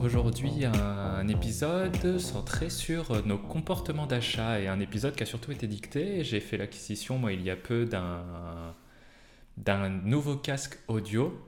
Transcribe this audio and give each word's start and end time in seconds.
Aujourd'hui 0.00 0.64
un 0.64 1.28
épisode 1.28 2.18
centré 2.18 2.70
sur 2.70 3.24
nos 3.26 3.36
comportements 3.36 4.06
d'achat 4.06 4.58
et 4.58 4.66
un 4.66 4.80
épisode 4.80 5.14
qui 5.14 5.22
a 5.22 5.26
surtout 5.26 5.52
été 5.52 5.66
dicté. 5.66 6.24
J'ai 6.24 6.40
fait 6.40 6.56
l'acquisition 6.56 7.18
moi 7.18 7.32
il 7.32 7.42
y 7.42 7.50
a 7.50 7.56
peu 7.56 7.84
d'un 7.84 8.74
nouveau 10.04 10.36
casque 10.36 10.78
audio 10.88 11.38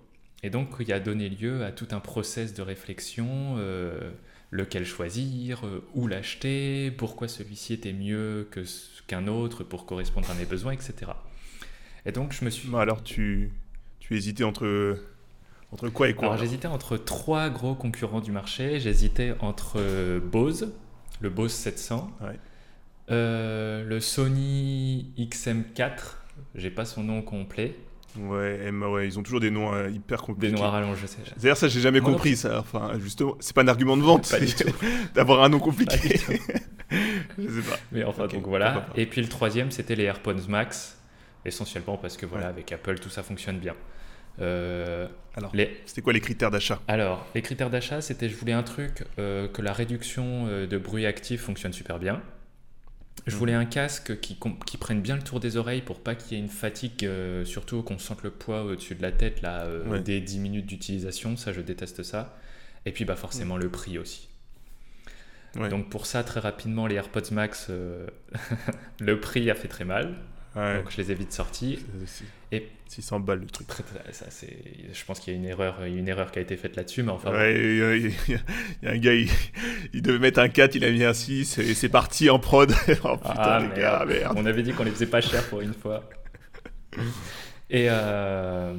et 0.42 0.50
donc 0.50 0.68
il 0.80 0.92
a 0.92 1.00
donné 1.00 1.30
lieu 1.30 1.64
à 1.64 1.72
tout 1.72 1.88
un 1.92 2.00
process 2.00 2.52
de 2.52 2.62
réflexion, 2.62 3.56
euh, 3.58 4.10
lequel 4.50 4.84
choisir, 4.84 5.66
euh, 5.66 5.86
où 5.94 6.06
l'acheter, 6.06 6.90
pourquoi 6.90 7.28
celui-ci 7.28 7.72
était 7.72 7.92
mieux 7.92 8.48
qu'un 9.06 9.28
autre 9.28 9.64
pour 9.64 9.86
correspondre 9.86 10.30
à 10.30 10.34
mes 10.34 10.44
besoins, 10.44 10.72
etc. 10.72 11.12
Et 12.04 12.12
donc 12.12 12.32
je 12.32 12.44
me 12.44 12.50
suis 12.50 12.68
alors 12.76 13.02
tu, 13.02 13.52
tu 14.00 14.16
hésitais 14.16 14.44
entre, 14.44 14.98
entre 15.72 15.88
quoi 15.88 16.08
et 16.08 16.14
quoi 16.14 16.28
Alors 16.28 16.38
j'hésitais 16.38 16.68
entre 16.68 16.96
trois 16.96 17.48
gros 17.50 17.74
concurrents 17.74 18.20
du 18.20 18.30
marché. 18.32 18.78
J'hésitais 18.80 19.34
entre 19.40 19.74
euh, 19.78 20.20
Bose, 20.20 20.72
le 21.20 21.30
Bose 21.30 21.52
700, 21.52 22.10
Ouais. 22.20 22.38
euh, 23.10 23.84
le 23.84 24.00
Sony 24.00 25.12
XM4, 25.18 25.90
j'ai 26.54 26.70
pas 26.70 26.84
son 26.84 27.02
nom 27.02 27.22
complet, 27.22 27.74
Ouais, 28.18 28.60
M, 28.66 28.82
ouais, 28.82 29.06
ils 29.06 29.18
ont 29.18 29.22
toujours 29.22 29.40
des 29.40 29.50
noms 29.50 29.72
euh, 29.72 29.88
hyper 29.88 30.20
des 30.20 30.26
compliqués. 30.26 30.52
noirs 30.54 30.74
allonges, 30.74 30.98
je 31.00 31.06
sais. 31.06 31.16
D'ailleurs, 31.40 31.56
ça, 31.56 31.68
j'ai 31.68 31.80
jamais 31.80 32.00
Moi 32.02 32.10
compris 32.12 32.36
ça. 32.36 32.58
Enfin, 32.60 32.90
justement, 33.00 33.36
c'est 33.40 33.54
pas 33.56 33.62
un 33.62 33.68
argument 33.68 33.96
de 33.96 34.02
vente 34.02 34.30
d'avoir 35.14 35.42
un 35.42 35.48
nom 35.48 35.58
compliqué. 35.58 36.18
je 37.38 37.48
sais 37.48 37.62
pas. 37.70 37.78
Mais 37.90 38.04
enfin, 38.04 38.26
donc 38.26 38.46
voilà. 38.46 38.86
Et 38.96 39.06
puis 39.06 39.22
le 39.22 39.28
troisième, 39.28 39.70
c'était 39.70 39.94
les 39.94 40.04
AirPods 40.04 40.46
Max, 40.46 40.98
essentiellement 41.46 41.96
parce 41.96 42.18
que 42.18 42.26
voilà, 42.26 42.44
Ouais. 42.48 42.50
avec 42.50 42.70
Apple, 42.72 42.98
tout 42.98 43.08
ça 43.08 43.22
fonctionne 43.22 43.58
bien. 43.58 43.74
Euh, 44.40 45.06
Alors, 45.36 45.54
les, 45.54 45.80
c'était 45.86 46.02
quoi 46.02 46.12
les 46.12 46.20
critères 46.20 46.50
d'achat? 46.50 46.80
Alors, 46.88 47.26
les 47.34 47.42
critères 47.42 47.70
d'achat, 47.70 48.00
c'était 48.00 48.28
je 48.28 48.36
voulais 48.36 48.52
un 48.52 48.62
truc 48.62 49.04
euh, 49.18 49.48
que 49.48 49.62
la 49.62 49.72
réduction 49.72 50.46
euh, 50.48 50.66
de 50.66 50.78
bruit 50.78 51.06
actif 51.06 51.42
fonctionne 51.42 51.72
super 51.72 51.98
bien. 51.98 52.22
Je 53.26 53.32
Mhm. 53.34 53.38
voulais 53.38 53.54
un 53.54 53.66
casque 53.66 54.18
qui, 54.20 54.36
prenne 54.78 55.00
bien 55.00 55.16
le 55.16 55.22
tour 55.22 55.38
des 55.38 55.56
oreilles 55.56 55.82
pour 55.82 56.00
pas 56.00 56.14
qu'il 56.14 56.36
y 56.36 56.40
ait 56.40 56.42
une 56.42 56.50
fatigue, 56.50 57.08
surtout 57.44 57.82
qu'on 57.82 57.98
sente 57.98 58.22
le 58.24 58.30
poids 58.30 58.64
au-dessus 58.64 58.94
de 58.96 59.02
la 59.02 59.12
tête 59.12 59.42
là, 59.42 59.66
Ouais. 59.86 60.00
dès 60.00 60.20
10 60.20 60.40
minutes 60.40 60.66
d'utilisation. 60.66 61.36
Ça, 61.36 61.52
je 61.52 61.60
déteste 61.60 62.02
ça. 62.02 62.36
Et 62.84 62.90
puis, 62.90 63.04
bah, 63.04 63.14
forcément, 63.14 63.56
le 63.58 63.68
prix 63.68 63.98
aussi. 63.98 64.28
Ouais. 65.54 65.68
Donc, 65.68 65.88
pour 65.88 66.06
ça, 66.06 66.24
très 66.24 66.40
rapidement, 66.40 66.86
les 66.88 66.96
AirPods 66.96 67.30
Max, 67.32 67.70
le 69.00 69.20
prix 69.20 69.50
a 69.50 69.54
fait 69.54 69.68
très 69.68 69.84
mal. 69.84 70.16
Ouais. 70.54 70.76
Donc, 70.78 70.90
je 70.90 70.98
les 70.98 71.10
ai 71.10 71.14
vite 71.14 71.32
sortis. 71.32 71.78
Et- 72.52 72.68
600 72.88 73.20
balles 73.20 73.40
le 73.40 73.46
truc. 73.46 73.66
Très, 73.68 73.82
très- 73.82 74.12
ça, 74.12 74.26
je 74.30 75.04
pense 75.06 75.18
qu'il 75.18 75.32
y 75.32 75.36
a 75.36 75.38
une 75.38 75.46
erreur, 75.46 75.82
une 75.84 76.06
erreur 76.08 76.30
qui 76.30 76.38
a 76.40 76.42
été 76.42 76.58
faite 76.58 76.76
là-dessus, 76.76 77.02
mais 77.02 77.12
enfin, 77.12 77.32
ouais, 77.32 77.54
il 77.54 77.78
y, 77.78 77.82
a- 77.82 77.96
il 77.96 78.02
y 78.02 78.06
a- 78.06 78.38
il 78.82 78.84
y 78.84 78.88
a 78.88 78.90
un 78.90 78.98
gars, 78.98 79.14
il, 79.14 79.28
il 79.94 80.02
devait 80.02 80.18
mettre 80.18 80.40
un 80.40 80.50
4, 80.50 80.74
il 80.74 80.84
a 80.84 80.90
mis 80.90 81.02
un 81.02 81.14
6 81.14 81.56
et 81.58 81.72
c'est 81.72 81.88
parti 81.88 82.28
en 82.28 82.38
prod. 82.38 82.70
oh 83.04 83.16
putain, 83.16 83.32
Ah, 83.34 83.58
les 83.62 83.68
merde. 83.68 83.78
gars, 83.80 84.04
merde. 84.06 84.34
On 84.36 84.44
avait 84.44 84.62
dit 84.62 84.72
qu'on 84.74 84.84
les 84.84 84.90
faisait 84.90 85.06
pas 85.06 85.22
cher 85.22 85.42
pour 85.48 85.62
une 85.62 85.72
fois. 85.72 86.06
Et, 87.70 87.86
euh, 87.88 88.74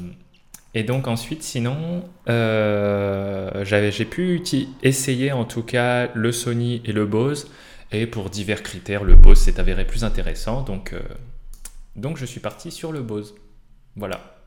et 0.76 0.84
donc 0.84 1.08
ensuite, 1.08 1.42
sinon, 1.42 2.08
euh, 2.30 3.66
j'ai 3.66 4.06
pu 4.06 4.42
essayer 4.84 5.32
en 5.32 5.46
tout 5.46 5.64
cas 5.64 6.10
le 6.14 6.32
Sony 6.32 6.82
et 6.86 6.92
le 6.92 7.06
Bose. 7.08 7.50
Et 7.92 8.08
pour 8.08 8.30
divers 8.30 8.64
critères, 8.64 9.04
le 9.04 9.16
Bose 9.16 9.40
s'est 9.40 9.60
avéré 9.60 9.86
plus 9.86 10.04
intéressant. 10.04 10.62
Donc, 10.62 10.94
euh, 10.94 11.00
donc 11.96 12.18
je 12.18 12.26
suis 12.26 12.40
parti 12.40 12.72
sur 12.72 12.92
le 12.92 13.02
Bose. 13.02 13.36
Voilà. 13.96 14.38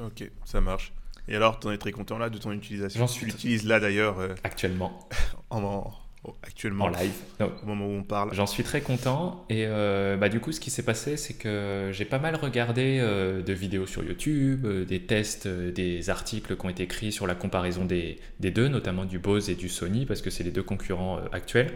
Ok, 0.00 0.30
ça 0.44 0.60
marche. 0.60 0.92
Et 1.28 1.36
alors, 1.36 1.60
t'en 1.60 1.70
es 1.70 1.78
très 1.78 1.92
content 1.92 2.18
là 2.18 2.30
de 2.30 2.38
ton 2.38 2.52
utilisation? 2.52 2.98
J'en 3.00 3.06
Tu 3.06 3.12
suis- 3.12 3.26
l'utilises 3.26 3.64
là 3.66 3.78
d'ailleurs 3.80 4.18
euh, 4.18 4.34
Actuellement, 4.44 5.08
en, 5.50 5.62
en- 5.62 5.92
oh, 6.24 6.34
actuellement, 6.42 6.86
en 6.86 6.88
live. 6.88 7.12
Au 7.40 7.66
moment 7.66 7.86
où 7.86 7.90
on 7.92 8.02
parle. 8.02 8.34
J'en 8.34 8.46
suis 8.46 8.62
très 8.64 8.80
content 8.80 9.44
et 9.48 9.64
euh, 9.66 10.16
bah, 10.16 10.28
du 10.28 10.40
coup 10.40 10.52
ce 10.52 10.60
qui 10.60 10.70
s'est 10.70 10.82
passé 10.82 11.16
c'est 11.16 11.34
que 11.34 11.90
j'ai 11.92 12.04
pas 12.04 12.18
mal 12.18 12.34
regardé 12.36 12.98
euh, 13.00 13.42
de 13.42 13.52
vidéos 13.52 13.86
sur 13.86 14.02
YouTube, 14.02 14.64
euh, 14.66 14.84
des 14.84 15.02
tests, 15.06 15.46
des 15.48 16.10
articles 16.10 16.56
qui 16.56 16.66
ont 16.66 16.68
été 16.68 16.82
écrits 16.84 17.12
sur 17.12 17.26
la 17.26 17.34
comparaison 17.34 17.84
des, 17.84 18.18
des 18.40 18.50
deux, 18.50 18.68
notamment 18.68 19.04
du 19.04 19.18
Bose 19.18 19.50
et 19.50 19.54
du 19.54 19.68
Sony 19.68 20.06
parce 20.06 20.22
que 20.22 20.30
c'est 20.30 20.44
les 20.44 20.50
deux 20.52 20.62
concurrents 20.64 21.20
actuels. 21.32 21.72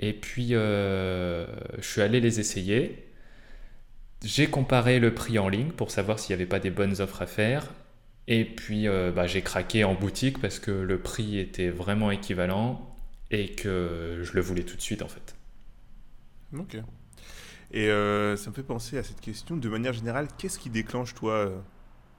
Et 0.00 0.12
puis 0.12 0.48
je 0.50 1.46
suis 1.80 2.00
allé 2.02 2.20
les 2.20 2.40
essayer. 2.40 3.08
J'ai 4.24 4.46
comparé 4.48 5.00
le 5.00 5.14
prix 5.14 5.38
en 5.38 5.48
ligne 5.48 5.70
pour 5.70 5.90
savoir 5.90 6.18
s'il 6.18 6.34
n'y 6.36 6.42
avait 6.42 6.48
pas 6.48 6.60
des 6.60 6.70
bonnes 6.70 7.00
offres 7.00 7.22
à 7.22 7.26
faire. 7.26 7.66
Et 8.28 8.44
puis 8.44 8.86
euh, 8.86 9.10
bah, 9.10 9.26
j'ai 9.26 9.42
craqué 9.42 9.82
en 9.84 9.94
boutique 9.94 10.40
parce 10.40 10.58
que 10.60 10.70
le 10.70 10.98
prix 10.98 11.38
était 11.38 11.70
vraiment 11.70 12.10
équivalent 12.10 12.94
et 13.30 13.48
que 13.52 14.20
je 14.22 14.32
le 14.32 14.40
voulais 14.40 14.62
tout 14.62 14.76
de 14.76 14.80
suite 14.80 15.02
en 15.02 15.08
fait. 15.08 15.34
Ok. 16.56 16.76
Et 17.72 17.88
euh, 17.88 18.36
ça 18.36 18.50
me 18.50 18.54
fait 18.54 18.62
penser 18.62 18.98
à 18.98 19.02
cette 19.02 19.20
question. 19.20 19.56
De 19.56 19.68
manière 19.68 19.92
générale, 19.92 20.28
qu'est-ce 20.38 20.58
qui 20.58 20.70
déclenche, 20.70 21.14
toi, 21.14 21.32
euh, 21.32 21.58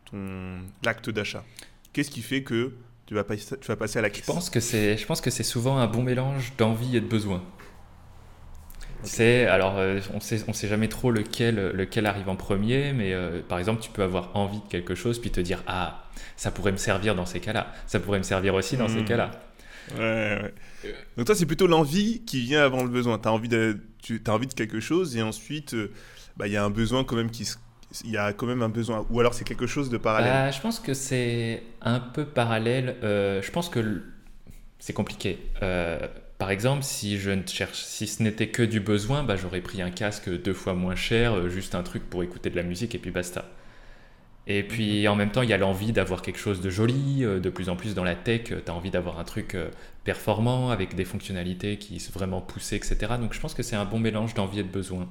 ton 0.10 0.60
l'acte 0.84 1.10
d'achat? 1.10 1.46
Qu'est-ce 1.94 2.10
qui 2.10 2.22
fait 2.22 2.44
que 2.44 2.74
tu 3.06 3.14
vas, 3.14 3.24
pas- 3.24 3.38
tu 3.38 3.68
vas 3.68 3.76
passer 3.76 4.00
à 4.00 4.02
la 4.02 4.10
caisse? 4.10 4.26
je 4.26 5.06
pense 5.06 5.22
que 5.22 5.30
c'est 5.30 5.44
souvent 5.44 5.78
un 5.78 5.88
bon 5.88 6.02
mélange 6.02 6.54
d'envie 6.58 6.98
et 6.98 7.02
de 7.02 7.06
besoin. 7.06 7.44
C'est 9.04 9.46
alors 9.48 9.78
euh, 9.78 10.00
on 10.14 10.20
sait 10.20 10.44
on 10.48 10.54
sait 10.54 10.68
jamais 10.68 10.88
trop 10.88 11.12
lequel 11.12 11.72
lequel 11.74 12.06
arrive 12.06 12.30
en 12.30 12.36
premier, 12.36 12.94
mais 12.94 13.14
euh, 13.14 13.42
par 13.48 13.60
exemple 13.60 13.82
tu 13.82 13.90
peux 13.92 14.04
avoir 14.04 14.36
envie 14.36 14.60
de 14.60 14.68
quelque 14.70 14.96
chose 14.96 15.20
puis 15.20 15.32
te 15.32 15.42
dire 15.42 15.64
ah 15.68 16.06
ça 16.38 16.52
pourrait 16.52 16.72
me 16.72 16.78
servir 16.78 17.16
dans 17.16 17.26
ces 17.26 17.40
cas-là, 17.40 17.74
ça 17.88 18.00
pourrait 18.00 18.20
me 18.20 18.24
servir 18.24 18.54
aussi 18.56 18.78
dans 18.78 18.88
ces 18.88 19.02
Hmm. 19.02 19.06
cas-là. 19.06 19.32
Ouais, 19.92 20.00
ouais. 20.44 20.54
Donc 21.18 21.26
toi, 21.26 21.36
c'est 21.36 21.46
plutôt 21.46 21.68
l'envie 21.68 22.22
qui 22.26 22.42
vient 22.42 22.64
avant 22.64 22.84
le 22.84 22.90
besoin. 22.90 23.20
Tu 23.20 23.28
as 23.28 23.32
envie 23.34 23.50
de, 23.50 23.80
tu 24.02 24.22
as 24.28 24.32
envie 24.32 24.48
de 24.48 24.54
quelque 24.54 24.80
chose 24.80 25.16
et 25.18 25.22
ensuite, 25.22 25.74
euh, 25.74 25.92
bah, 26.38 26.48
il 26.48 26.54
y 26.54 26.58
a 26.58 26.64
un 26.64 26.70
besoin 26.70 27.04
quand 27.04 27.16
même 27.16 27.30
qui... 27.32 27.46
se- 27.46 27.58
Il 28.06 28.12
y 28.12 28.18
a 28.18 28.34
quand 28.34 28.48
même 28.48 28.62
un 28.64 28.70
besoin. 28.70 29.06
Ou 29.10 29.20
alors 29.20 29.34
c'est 29.34 29.44
quelque 29.46 29.68
chose 29.68 29.90
de 29.90 29.98
parallèle. 29.98 30.32
Bah, 30.32 30.52
je 30.52 30.60
pense 30.62 30.80
que 30.80 30.94
c'est 30.94 31.64
un 31.82 32.00
peu 32.00 32.26
parallèle. 32.26 32.96
euh, 33.04 33.42
je 33.42 33.52
pense 33.52 33.70
que 33.70 34.04
c'est 34.80 34.94
compliqué. 34.94 35.40
Euh, 35.62 36.00
par 36.44 36.52
exemple, 36.52 36.84
si 36.84 37.20
je 37.20 37.32
ne 37.32 37.48
cherche, 37.48 37.82
si 37.82 38.06
ce 38.06 38.22
n'était 38.22 38.50
que 38.50 38.64
du 38.64 38.82
besoin, 38.82 39.24
bah, 39.24 39.38
j'aurais 39.38 39.62
pris 39.62 39.82
un 39.82 39.92
casque 39.92 40.30
deux 40.30 40.54
fois 40.54 40.74
moins 40.74 40.94
cher, 40.94 41.36
euh, 41.38 41.48
juste 41.48 41.74
un 41.74 41.84
truc 41.84 42.04
pour 42.10 42.22
écouter 42.22 42.50
de 42.50 42.58
la 42.58 42.64
musique 42.64 42.94
et 42.96 42.98
puis 42.98 43.12
basta. 43.12 43.46
Et 44.46 44.64
puis 44.64 45.08
en 45.08 45.16
même 45.16 45.32
temps, 45.32 45.42
il 45.42 45.48
y 45.48 45.54
a 45.54 45.58
l'envie 45.58 45.94
d'avoir 45.94 46.22
quelque 46.22 46.40
chose 46.40 46.60
de 46.60 46.70
joli. 46.70 47.24
euh, 47.24 47.40
de 47.40 47.50
plus 47.50 47.70
en 47.70 47.78
plus 47.78 47.96
dans 47.96 48.04
la 48.04 48.16
tech, 48.16 48.44
tu 48.44 48.56
as 48.68 48.74
envie 48.74 48.92
d'avoir 48.92 49.20
un 49.20 49.24
truc 49.24 49.56
euh, 49.56 49.70
performant 50.04 50.70
avec 50.70 50.96
des 50.96 51.06
fonctionnalités 51.06 51.78
qui 51.78 52.02
sont 52.02 52.12
vraiment 52.12 52.42
poussées, 52.42 52.76
etc. 52.76 53.14
Donc 53.22 53.32
je 53.32 53.40
pense 53.40 53.54
que 53.54 53.64
c'est 53.64 53.78
un 53.78 53.86
bon 53.86 54.00
mélange 54.00 54.34
d'envie 54.34 54.60
et 54.60 54.64
de 54.64 54.68
besoin. 54.68 55.08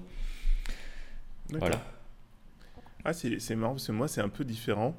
Voilà. 1.49 1.82
Ah, 3.06 3.14
c'est 3.14 3.40
c'est 3.40 3.56
marrant 3.56 3.73
parce 3.73 3.87
que 3.87 3.93
moi, 3.93 4.06
c'est 4.06 4.20
un 4.20 4.28
peu 4.28 4.44
différent. 4.44 4.94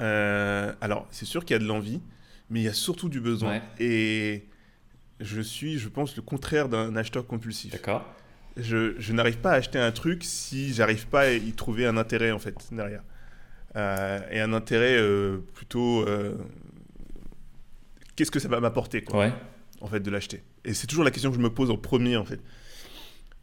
Euh, 0.00 0.72
alors, 0.80 1.08
c'est 1.10 1.26
sûr 1.26 1.44
qu'il 1.44 1.54
y 1.54 1.56
a 1.56 1.60
de 1.60 1.66
l'envie, 1.66 2.00
mais 2.48 2.60
il 2.60 2.64
y 2.64 2.68
a 2.68 2.72
surtout 2.72 3.08
du 3.08 3.20
besoin. 3.20 3.54
Ouais. 3.54 3.62
Et 3.80 4.53
je 5.20 5.40
suis, 5.40 5.78
je 5.78 5.88
pense, 5.88 6.16
le 6.16 6.22
contraire 6.22 6.68
d'un 6.68 6.96
acheteur 6.96 7.26
compulsif. 7.26 7.72
D'accord 7.72 8.04
Je, 8.56 8.94
je 8.98 9.12
n'arrive 9.12 9.38
pas 9.38 9.52
à 9.52 9.54
acheter 9.54 9.78
un 9.78 9.92
truc 9.92 10.24
si 10.24 10.72
j'arrive 10.74 11.06
pas 11.06 11.22
à 11.22 11.30
y 11.30 11.52
trouver 11.52 11.86
un 11.86 11.96
intérêt, 11.96 12.32
en 12.32 12.38
fait, 12.38 12.56
derrière. 12.72 13.02
Euh, 13.76 14.20
et 14.30 14.40
un 14.40 14.52
intérêt 14.52 14.96
euh, 14.96 15.38
plutôt... 15.54 16.06
euh, 16.06 16.36
Qu'est-ce 18.16 18.30
que 18.30 18.38
ça 18.38 18.48
va 18.48 18.60
m'apporter, 18.60 19.02
quoi 19.02 19.18
Ouais. 19.18 19.32
en 19.80 19.88
fait 19.88 20.00
de 20.00 20.10
l'acheter. 20.10 20.44
Et 20.64 20.72
c'est 20.72 20.86
toujours 20.86 21.04
la 21.04 21.10
question 21.10 21.30
que 21.30 21.36
je 21.36 21.42
me 21.42 21.50
pose 21.52 21.70
en 21.70 21.76
premier 21.76 22.16
en 22.16 22.24
fait. 22.24 22.40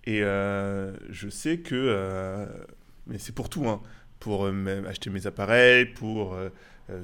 Et 0.05 0.21
je 0.21 1.27
sais 1.29 1.59
que, 1.59 2.47
mais 3.05 3.17
c'est 3.17 3.35
pour 3.35 3.49
tout, 3.49 3.67
hein, 3.67 3.81
pour 4.19 4.47
acheter 4.87 5.09
mes 5.09 5.27
appareils, 5.27 5.85
pour 5.87 6.37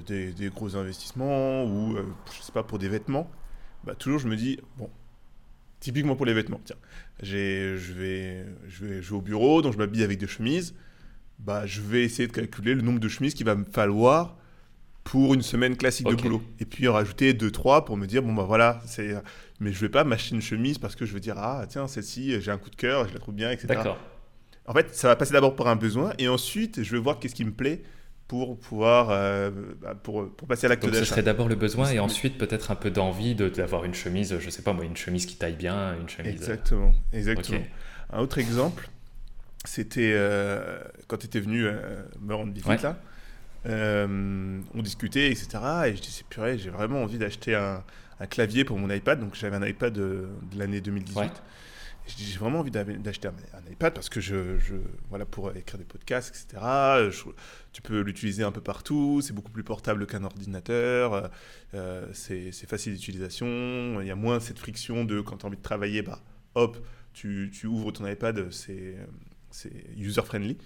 des, 0.07 0.31
des, 0.31 0.49
gros 0.49 0.77
investissements 0.77 1.65
ou 1.65 1.97
je 2.31 2.41
sais 2.41 2.53
pas 2.53 2.63
pour 2.63 2.79
des 2.79 2.87
vêtements. 2.87 3.29
Bah, 3.83 3.95
toujours 3.95 4.19
je 4.19 4.27
me 4.27 4.35
dis 4.35 4.59
bon, 4.77 4.89
typiquement 5.79 6.15
pour 6.15 6.25
les 6.25 6.33
vêtements, 6.33 6.61
tiens, 6.63 6.75
je 7.21 7.35
vais, 7.93 8.45
je 8.67 8.85
vais 8.85 9.01
jouer 9.01 9.17
au 9.17 9.21
bureau, 9.21 9.61
donc 9.61 9.73
je 9.73 9.77
m'habille 9.77 10.03
avec 10.03 10.19
des 10.19 10.27
chemises. 10.27 10.73
Bah, 11.39 11.65
je 11.65 11.81
vais 11.81 12.03
essayer 12.03 12.27
de 12.27 12.33
calculer 12.33 12.73
le 12.73 12.81
nombre 12.81 12.99
de 12.99 13.07
chemises 13.07 13.33
qu'il 13.33 13.45
va 13.45 13.55
me 13.55 13.63
falloir 13.63 14.35
pour 15.03 15.33
une 15.33 15.41
semaine 15.41 15.77
classique 15.77 16.07
de 16.07 16.15
boulot. 16.15 16.41
Et 16.59 16.65
puis 16.65 16.87
en 16.87 16.93
rajouter 16.93 17.33
2-3 17.33 17.85
pour 17.85 17.95
me 17.95 18.05
dire, 18.05 18.21
bon 18.23 18.33
bah 18.33 18.43
voilà, 18.43 18.81
c'est... 18.85 19.15
mais 19.59 19.71
je 19.71 19.79
vais 19.79 19.89
pas 19.89 20.03
m'acheter 20.03 20.35
une 20.35 20.41
chemise 20.41 20.79
parce 20.79 20.95
que 20.95 21.05
je 21.05 21.13
veux 21.13 21.19
dire, 21.19 21.35
ah 21.37 21.65
tiens, 21.69 21.87
celle-ci, 21.87 22.41
j'ai 22.41 22.51
un 22.51 22.57
coup 22.57 22.69
de 22.69 22.75
cœur, 22.75 23.07
je 23.07 23.13
la 23.13 23.19
trouve 23.19 23.35
bien, 23.35 23.49
etc. 23.51 23.67
D'accord. 23.69 23.97
En 24.65 24.73
fait, 24.73 24.93
ça 24.93 25.07
va 25.07 25.15
passer 25.15 25.31
d'abord 25.31 25.55
par 25.55 25.67
un 25.67 25.77
besoin 25.77 26.11
et 26.17 26.27
ensuite, 26.27 26.83
je 26.83 26.91
vais 26.91 27.01
voir 27.01 27.19
qu'est-ce 27.19 27.35
qui 27.35 27.45
me 27.45 27.53
plaît 27.53 27.83
pour 28.27 28.59
pouvoir 28.59 29.09
euh, 29.09 29.51
bah, 29.81 29.95
pour, 29.95 30.29
pour, 30.35 30.47
passer 30.47 30.65
à 30.65 30.69
l'acte 30.69 30.85
d'achat. 30.85 30.99
Ce 30.99 31.05
serait 31.05 31.23
d'abord 31.23 31.47
le 31.47 31.55
besoin 31.55 31.89
et 31.89 31.99
ensuite 31.99 32.37
peut-être 32.37 32.71
un 32.71 32.75
peu 32.75 32.91
d'envie 32.91 33.35
d'avoir 33.35 33.85
une 33.85 33.93
chemise, 33.93 34.37
je 34.39 34.49
sais 34.49 34.61
pas 34.61 34.73
moi, 34.73 34.83
une 34.83 34.97
chemise 34.97 35.25
qui 35.25 35.37
taille 35.37 35.55
bien, 35.55 35.95
une 35.99 36.09
chemise. 36.09 36.33
Exactement, 36.33 36.93
exactement. 37.13 37.63
Un 38.09 38.19
autre 38.19 38.37
exemple, 38.37 38.89
c'était 39.65 40.13
euh, 40.15 40.79
quand 41.07 41.17
tu 41.17 41.25
étais 41.27 41.39
venu 41.39 41.65
euh, 41.65 42.01
me 42.21 42.33
rendre 42.33 42.53
visite 42.53 42.81
là. 42.81 42.97
Euh, 43.65 44.61
on 44.73 44.81
discutait, 44.81 45.27
etc. 45.27 45.47
Et 45.87 45.95
je 45.95 46.01
disais, 46.01 46.23
purée, 46.29 46.57
j'ai 46.57 46.69
vraiment 46.69 47.03
envie 47.03 47.17
d'acheter 47.17 47.55
un, 47.55 47.83
clavier 48.29 48.63
pour 48.63 48.77
mon 48.77 48.89
iPad. 48.89 49.19
Donc 49.19 49.35
j'avais 49.35 49.57
un 49.57 49.65
iPad 49.65 49.91
de, 49.93 50.27
l'année 50.55 50.79
2018. 50.79 51.31
J'ai 52.07 52.37
vraiment 52.37 52.59
envie 52.59 52.71
d'acheter 52.71 53.27
un, 53.27 53.71
iPad 53.71 53.93
parce 53.93 54.09
que 54.09 54.21
je, 54.21 54.57
voilà, 55.09 55.25
pour 55.25 55.55
écrire 55.55 55.77
des 55.77 55.85
podcasts, 55.85 56.29
etc. 56.29 56.63
tu 57.73 57.81
peux 57.81 58.01
l'utiliser 58.01 58.43
un 58.43 58.51
peu 58.51 58.61
partout. 58.61 59.21
C'est 59.21 59.33
beaucoup 59.33 59.51
plus 59.51 59.63
portable 59.63 60.05
qu'un 60.07 60.23
ordinateur. 60.23 61.29
Euh, 61.73 62.07
c'est 62.13 62.51
facile 62.67 62.93
d'utilisation. 62.93 64.01
Il 64.01 64.07
y 64.07 64.11
a 64.11 64.15
moins 64.15 64.39
cette 64.39 64.59
friction 64.59 65.05
de 65.05 65.21
quand 65.21 65.37
tu 65.37 65.45
as 65.45 65.47
envie 65.47 65.57
de 65.57 65.61
travailler, 65.61 66.01
bah, 66.01 66.21
hop, 66.55 66.77
tu, 67.13 67.51
tu 67.53 67.67
ouvres 67.67 67.91
ton 67.91 68.07
iPad, 68.07 68.47
c'est 68.51 68.95
user-friendly. 69.97 70.57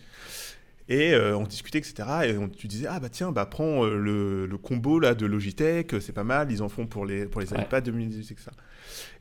Et 0.92 1.14
euh, 1.14 1.38
on 1.38 1.44
discutait, 1.44 1.78
etc. 1.78 2.04
Et 2.26 2.38
on, 2.38 2.50
tu 2.50 2.68
disais, 2.68 2.86
ah 2.90 3.00
bah 3.00 3.08
tiens, 3.08 3.32
bah 3.32 3.46
prends 3.46 3.86
euh, 3.86 3.96
le, 3.96 4.46
le, 4.46 4.58
combo 4.58 5.00
là 5.00 5.16
de 5.16 5.26
Logitech, 5.26 5.96
c'est 6.02 6.12
pas 6.12 6.26
mal, 6.26 6.52
ils 6.52 6.62
en 6.62 6.68
font 6.68 6.86
pour 6.86 7.06
les, 7.06 7.28
pour 7.28 7.40
les 7.40 7.48
iPads 7.48 7.80
2018, 7.80 8.34
etc. 8.34 8.52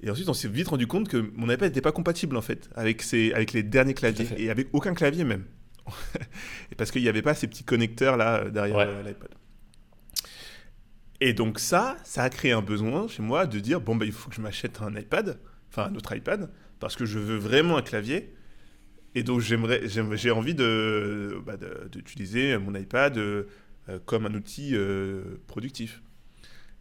Et 0.02 0.11
ensuite, 0.11 0.28
on 0.28 0.34
s'est 0.34 0.49
vite 0.49 0.67
rendu 0.67 0.88
compte 0.88 1.08
que 1.08 1.31
mon 1.37 1.49
iPad 1.49 1.70
n'était 1.70 1.81
pas 1.81 1.93
compatible 1.93 2.37
en 2.37 2.43
fait 2.43 2.69
avec, 2.75 3.02
ces, 3.02 3.32
avec 3.34 3.52
les 3.52 3.62
derniers 3.62 3.94
claviers 3.94 4.26
et 4.37 4.50
avec 4.50 4.67
aucun 4.72 4.94
clavier 4.94 5.22
même. 5.22 5.44
et 6.72 6.75
parce 6.75 6.90
qu'il 6.90 7.02
n'y 7.02 7.08
avait 7.08 7.22
pas 7.22 7.34
ces 7.34 7.46
petits 7.46 7.62
connecteurs 7.62 8.17
là 8.17 8.50
derrière 8.50 8.76
euh, 8.81 9.05
l'iPad. 9.05 9.31
Et 11.20 11.34
donc 11.34 11.61
ça, 11.61 11.99
ça 12.02 12.25
a 12.25 12.31
créé 12.31 12.50
un 12.50 12.62
besoin 12.62 13.06
chez 13.06 13.22
moi 13.22 13.46
de 13.46 13.61
dire, 13.61 13.81
bon 13.81 13.94
bah 13.94 14.06
il 14.06 14.12
faut 14.12 14.28
que 14.28 14.34
je 14.34 14.40
m'achète 14.40 14.82
un 14.82 14.93
iPad, 14.96 15.38
enfin 15.69 15.84
un 15.84 15.94
autre 15.94 16.17
iPad, 16.17 16.50
parce 16.81 16.96
que 16.96 17.05
je 17.05 17.20
veux 17.20 17.38
vraiment 17.38 17.76
un 17.76 17.82
clavier 17.82 18.34
et 19.15 19.23
donc 19.23 19.41
j'aimerais, 19.41 19.83
j'ai 19.87 20.31
envie 20.31 20.55
de, 20.55 21.41
bah, 21.45 21.57
d'utiliser 21.91 22.57
mon 22.59 22.75
iPad 22.75 23.45
euh, 23.91 23.99
comme 24.05 24.27
un 24.27 24.35
outil 24.35 24.71
euh, 24.75 25.41
productif. 25.47 26.03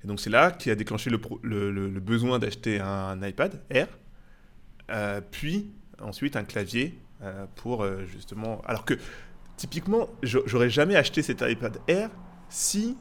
Et 0.04 0.08
donc 0.08 0.20
c'est 0.20 0.30
là 0.30 0.52
qui 0.52 0.70
a 0.70 0.76
déclenché 0.76 1.10
le, 1.10 2.00
besoin 2.00 2.40
d'acheter 2.40 2.80
un, 2.80 3.22
iPad 3.22 3.62
Air, 3.70 3.88
euh, 4.90 5.22
puis 5.32 5.72
ensuite 6.02 6.36
un 6.36 6.44
clavier 6.44 6.98
pour 7.56 7.86
justement... 8.06 8.62
Alors 8.66 8.86
que 8.86 8.94
typiquement, 9.58 10.10
j'aurais 10.24 10.70
jamais 10.70 10.96
acheté 10.96 11.22
cet 11.22 11.42
iPad 11.42 11.78
Air 11.88 12.10
si 12.48 12.98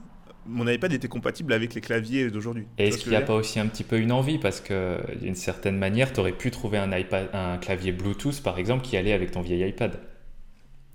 mon 0.49 0.67
iPad 0.67 0.93
était 0.93 1.09
compatible 1.09 1.53
avec 1.53 1.75
les 1.75 1.81
claviers 1.81 2.31
d'aujourd'hui. 2.31 2.67
Et 2.79 2.89
est-ce 2.89 2.99
qu'il 2.99 3.11
n'y 3.11 3.17
a 3.17 3.21
pas 3.21 3.35
aussi 3.35 3.61
un 3.61 3.67
petit 3.67 3.85
peu 3.85 3.99
une 3.99 4.13
envie? 4.13 4.39
Parce 4.39 4.61
que 4.61 4.99
d'une 5.21 5.35
certaine 5.35 5.79
manière, 5.79 6.13
tu 6.13 6.21
aurais 6.21 6.33
pu 6.33 6.51
trouver 6.51 6.79
un, 6.79 6.97
iPad, 6.97 7.29
un 7.35 7.59
clavier 7.59 7.93
Bluetooth, 7.93 8.43
par 8.43 8.59
exemple, 8.59 8.85
qui 8.85 8.97
allait 8.97 9.13
avec 9.13 9.31
ton 9.31 9.43
vieil 9.43 9.69
iPad. 9.69 10.01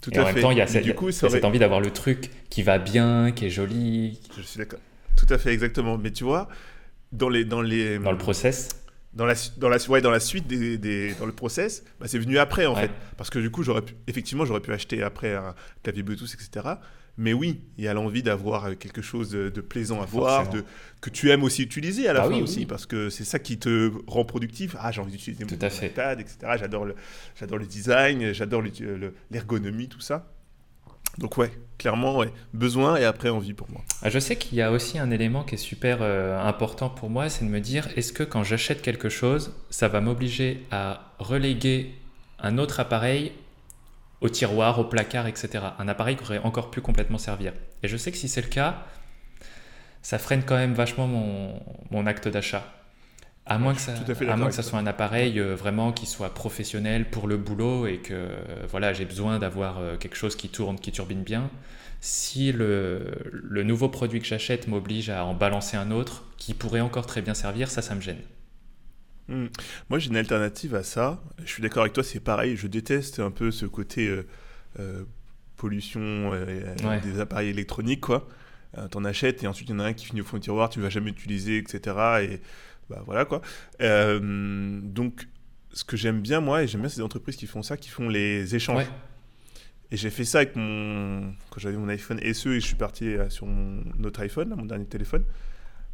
Tout 0.02 0.12
Et 0.12 0.18
à 0.18 0.24
en 0.24 0.26
fait. 0.26 0.34
même 0.34 0.42
temps, 0.42 0.52
il 0.52 0.58
y 0.58 0.62
a, 0.62 0.68
cette, 0.68 0.94
coup, 0.96 1.12
cette 1.12 1.46
envie 1.46 1.60
d'avoir 1.60 1.80
le 1.80 1.92
truc 1.92 2.32
qui 2.50 2.64
va 2.64 2.80
bien, 2.80 3.32
qui 3.32 3.46
est 3.46 3.50
joli. 3.50 4.20
Je 4.36 4.42
suis 4.42 4.58
d'accord. 4.58 4.80
Tout 5.16 5.28
à 5.30 5.38
fait, 5.38 5.54
exactement. 5.54 5.98
Mais 5.98 6.12
tu 6.12 6.24
vois, 6.24 6.50
dans 7.12 7.30
les... 7.30 7.46
Dans, 7.46 7.62
les, 7.62 8.00
dans 8.00 8.12
le 8.12 8.18
process? 8.18 8.70
Dans 9.14 9.28
la, 9.28 9.36
dans 9.58 9.70
la, 9.70 9.78
ouais, 9.90 10.02
dans 10.02 10.10
la 10.10 10.20
suite 10.20 10.48
des, 10.48 10.80
des 10.80 11.14
dans 11.20 11.28
le 11.28 11.32
process, 11.32 11.84
bah, 12.00 12.08
c'est 12.08 12.18
venu 12.18 12.40
après 12.40 12.66
en 12.66 12.76
fait. 12.76 12.90
Parce 13.16 13.30
que 13.30 13.38
du 13.38 13.52
coup, 13.52 13.62
j'aurais 13.62 13.84
effectivement, 14.08 14.44
j'aurais 14.44 14.60
pu 14.60 14.74
acheter 14.74 15.04
après 15.04 15.36
un 15.36 15.54
clavier 15.84 16.02
Bluetooth, 16.02 16.34
etc. 16.34 16.78
Mais 17.18 17.34
oui, 17.34 17.62
il 17.78 17.84
y 17.84 17.88
a 17.88 17.94
l'envie 17.94 18.24
d'avoir 18.24 18.66
euh, 18.66 18.74
quelque 18.74 19.04
chose 19.04 19.30
de, 19.30 19.50
plaisant 19.62 20.02
à 20.02 20.06
voir, 20.06 20.50
de, 20.50 20.64
que 21.00 21.12
tu 21.12 21.30
aimes 21.30 21.44
aussi 21.44 21.62
utiliser 21.62 22.08
à 22.08 22.14
la 22.14 22.24
ah 22.24 22.30
fin 22.30 22.42
aussi, 22.42 22.66
parce 22.66 22.88
que 22.88 23.10
c'est 23.10 23.24
ça 23.24 23.38
qui 23.38 23.60
te 23.60 23.92
rend 24.08 24.26
productif. 24.26 24.76
Ah, 24.80 24.92
j'ai 24.92 25.02
envie 25.02 25.12
d'utiliser 25.12 25.46
mon 25.46 25.52
iPad, 25.52 26.20
etc. 26.20 26.38
J'adore 26.58 26.86
le, 26.86 26.96
j'adore 27.40 27.60
le 27.60 27.68
design, 27.68 28.34
j'adore 28.34 28.64
l'ergonomie, 29.30 29.90
tout 29.90 30.02
ça. 30.02 30.28
Donc 31.20 31.38
ouais, 31.38 31.52
clairement, 31.78 32.18
ouais. 32.18 32.32
besoin 32.54 32.96
et 32.96 33.06
après 33.06 33.30
envie 33.30 33.54
pour 33.54 33.70
moi. 33.70 33.82
Ah, 34.02 34.10
je 34.10 34.18
sais 34.18 34.36
qu'il 34.36 34.58
y 34.58 34.62
a 34.62 34.72
aussi 34.72 34.98
un 34.98 35.12
élément 35.12 35.44
qui 35.44 35.56
est 35.56 35.60
super 35.60 36.00
euh, 36.02 36.40
important 36.42 36.90
pour 36.90 37.10
moi, 37.10 37.30
c'est 37.30 37.46
de 37.46 37.50
me 37.50 37.60
dire, 37.60 37.88
est-ce 37.96 38.12
que 38.12 38.24
quand 38.24 38.44
j'achète 38.44 38.82
quelque 38.82 39.10
chose, 39.10 39.54
ça 39.70 39.88
va 39.88 40.02
m'obliger 40.02 40.66
à 40.72 41.14
reléguer 41.20 41.94
un 42.40 42.58
autre 42.58 42.80
appareil 42.80 43.32
au 44.24 44.30
tiroir, 44.30 44.80
au 44.80 44.86
placard, 44.86 45.28
etc. 45.28 45.50
Un 45.78 45.88
appareil 45.88 46.16
qui 46.16 46.24
aurait 46.24 46.40
encore 46.40 46.72
pu 46.72 46.82
complètement 46.82 47.18
servir. 47.18 47.52
Et 47.84 47.90
je 47.90 47.98
sais 47.98 48.10
que 48.12 48.18
si 48.18 48.30
c'est 48.30 48.42
le 48.42 48.48
cas, 48.48 48.86
ça 50.02 50.18
freine 50.18 50.44
quand 50.44 50.56
même 50.56 50.74
vachement 50.74 51.08
mon, 51.92 52.08
acte 52.08 52.30
d'achat. 52.30 52.66
À 53.46 53.58
moins, 53.58 53.74
que 53.74 53.82
ça, 53.82 53.94
à 54.30 54.38
moins 54.38 54.48
que 54.48 54.56
ça 54.56 54.64
soit 54.64 54.80
un 54.80 54.88
appareil 54.88 55.38
euh, 55.38 55.54
vraiment 55.54 55.92
qui 55.92 56.06
soit 56.06 56.34
professionnel 56.34 57.10
pour 57.10 57.28
le 57.28 57.36
boulot 57.36 57.88
et 57.88 57.98
que 57.98 58.14
euh, 58.14 58.66
voilà, 58.70 58.94
j'ai 58.94 59.04
besoin 59.04 59.38
d'avoir 59.38 59.80
euh, 59.80 59.98
quelque 59.98 60.16
chose 60.16 60.38
qui 60.38 60.48
tourne, 60.48 60.80
qui 60.80 60.94
turbine 60.94 61.24
bien. 61.24 61.52
Si 62.00 62.54
le, 62.54 63.12
le 63.34 63.64
nouveau 63.64 63.90
produit 63.90 64.22
que 64.22 64.26
j'achète 64.26 64.70
m'oblige 64.70 65.10
à 65.10 65.26
en 65.26 65.34
balancer 65.34 65.76
un 65.76 65.92
autre 65.92 66.24
qui 66.38 66.54
pourrait 66.54 66.80
encore 66.80 67.06
très 67.06 67.22
bien 67.22 67.34
servir, 67.34 67.70
ça, 67.70 67.82
ça 67.82 67.96
me 67.96 68.02
gêne. 68.02 68.22
Hmm. 69.30 69.48
Moi, 69.90 70.00
j'ai 70.00 70.10
une 70.10 70.18
alternative 70.18 70.76
à 70.76 70.84
ça. 70.84 71.22
Je 71.40 71.50
suis 71.50 71.62
d'accord 71.62 71.84
avec 71.84 71.94
toi, 71.94 72.04
c'est 72.04 72.20
pareil. 72.20 72.58
Je 72.58 72.68
déteste 72.68 73.20
un 73.20 73.32
peu 73.32 73.52
ce 73.52 73.66
côté 73.66 74.08
euh, 74.08 74.28
euh, 74.80 75.04
pollution 75.56 76.02
euh, 76.02 77.00
des 77.02 77.20
appareils 77.20 77.50
électroniques, 77.50 78.02
quoi. 78.02 78.28
T'en 78.90 79.06
achètes 79.06 79.44
et 79.44 79.48
ensuite 79.48 79.70
il 79.70 79.74
y 79.74 79.76
en 79.76 79.80
a 79.82 79.86
un 79.86 79.94
qui 79.94 80.08
finit 80.08 80.22
au 80.22 80.24
fond 80.24 80.38
du 80.38 80.42
tiroir, 80.42 80.68
tu 80.68 80.80
ne 80.80 80.84
vas 80.84 80.90
jamais 80.90 81.12
utiliser, 81.12 81.60
etc. 81.60 81.96
Et 82.24 82.42
bah 82.90 83.04
voilà, 83.06 83.24
quoi. 83.24 83.42
donc, 83.80 85.28
ce 85.74 85.84
que 85.84 85.96
j'aime 85.96 86.22
bien, 86.22 86.40
moi, 86.40 86.64
et 86.64 86.68
j'aime 86.68 86.82
bien 86.82 86.90
ces 86.90 87.02
entreprises 87.02 87.36
qui 87.36 87.46
font 87.46 87.62
ça, 87.62 87.78
qui 87.78 87.90
font 87.90 88.10
les 88.10 88.56
échanges. 88.56 88.88
Et 89.92 89.98
j'ai 89.98 90.10
fait 90.10 90.26
ça 90.26 90.40
avec 90.40 90.56
mon. 90.56 91.36
Quand 91.52 91.60
j'avais 91.60 91.78
mon 91.78 91.88
iPhone 91.88 92.20
SE 92.34 92.50
et 92.50 92.60
je 92.60 92.66
suis 92.66 92.76
parti 92.76 93.14
sur 93.30 93.46
mon 93.46 93.84
autre 94.04 94.22
iPhone, 94.22 94.56
mon 94.58 94.66
dernier 94.66 94.86
téléphone 94.86 95.24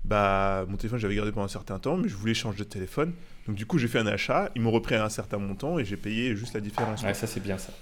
bah, 0.05 0.65
mon 0.67 0.77
téléphone, 0.77 0.99
j'avais 0.99 1.15
gardé 1.15 1.31
pendant 1.31 1.45
un 1.45 1.49
certain 1.49 1.79
temps, 1.79 1.97
mais 1.97 2.09
je 2.09 2.15
voulais 2.15 2.33
changer 2.33 2.59
de 2.59 2.63
téléphone. 2.69 3.13
Donc, 3.47 3.55
du 3.55 3.65
coup, 3.65 3.77
j'ai 3.77 3.87
fait 3.87 3.99
un 3.99 4.07
achat. 4.07 4.49
Ils 4.55 4.61
m'ont 4.61 4.71
repris 4.71 4.95
un 4.95 5.09
certain 5.09 5.37
montant 5.37 5.79
et 5.79 5.85
j'ai 5.85 5.97
payé 5.97 6.35
juste 6.35 6.53
la 6.53 6.61
différence. 6.61 7.03
Ouais, 7.03 7.13
ça, 7.13 7.27
c'est 7.27 7.39
bien 7.39 7.57
ça. 7.57 7.73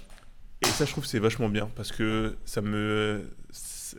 Et 0.62 0.66
ça, 0.66 0.84
je 0.84 0.90
trouve 0.90 1.06
c'est 1.06 1.20
vachement 1.20 1.48
bien 1.48 1.70
parce 1.76 1.92
que 1.92 2.36
ça 2.44 2.60
me. 2.60 3.30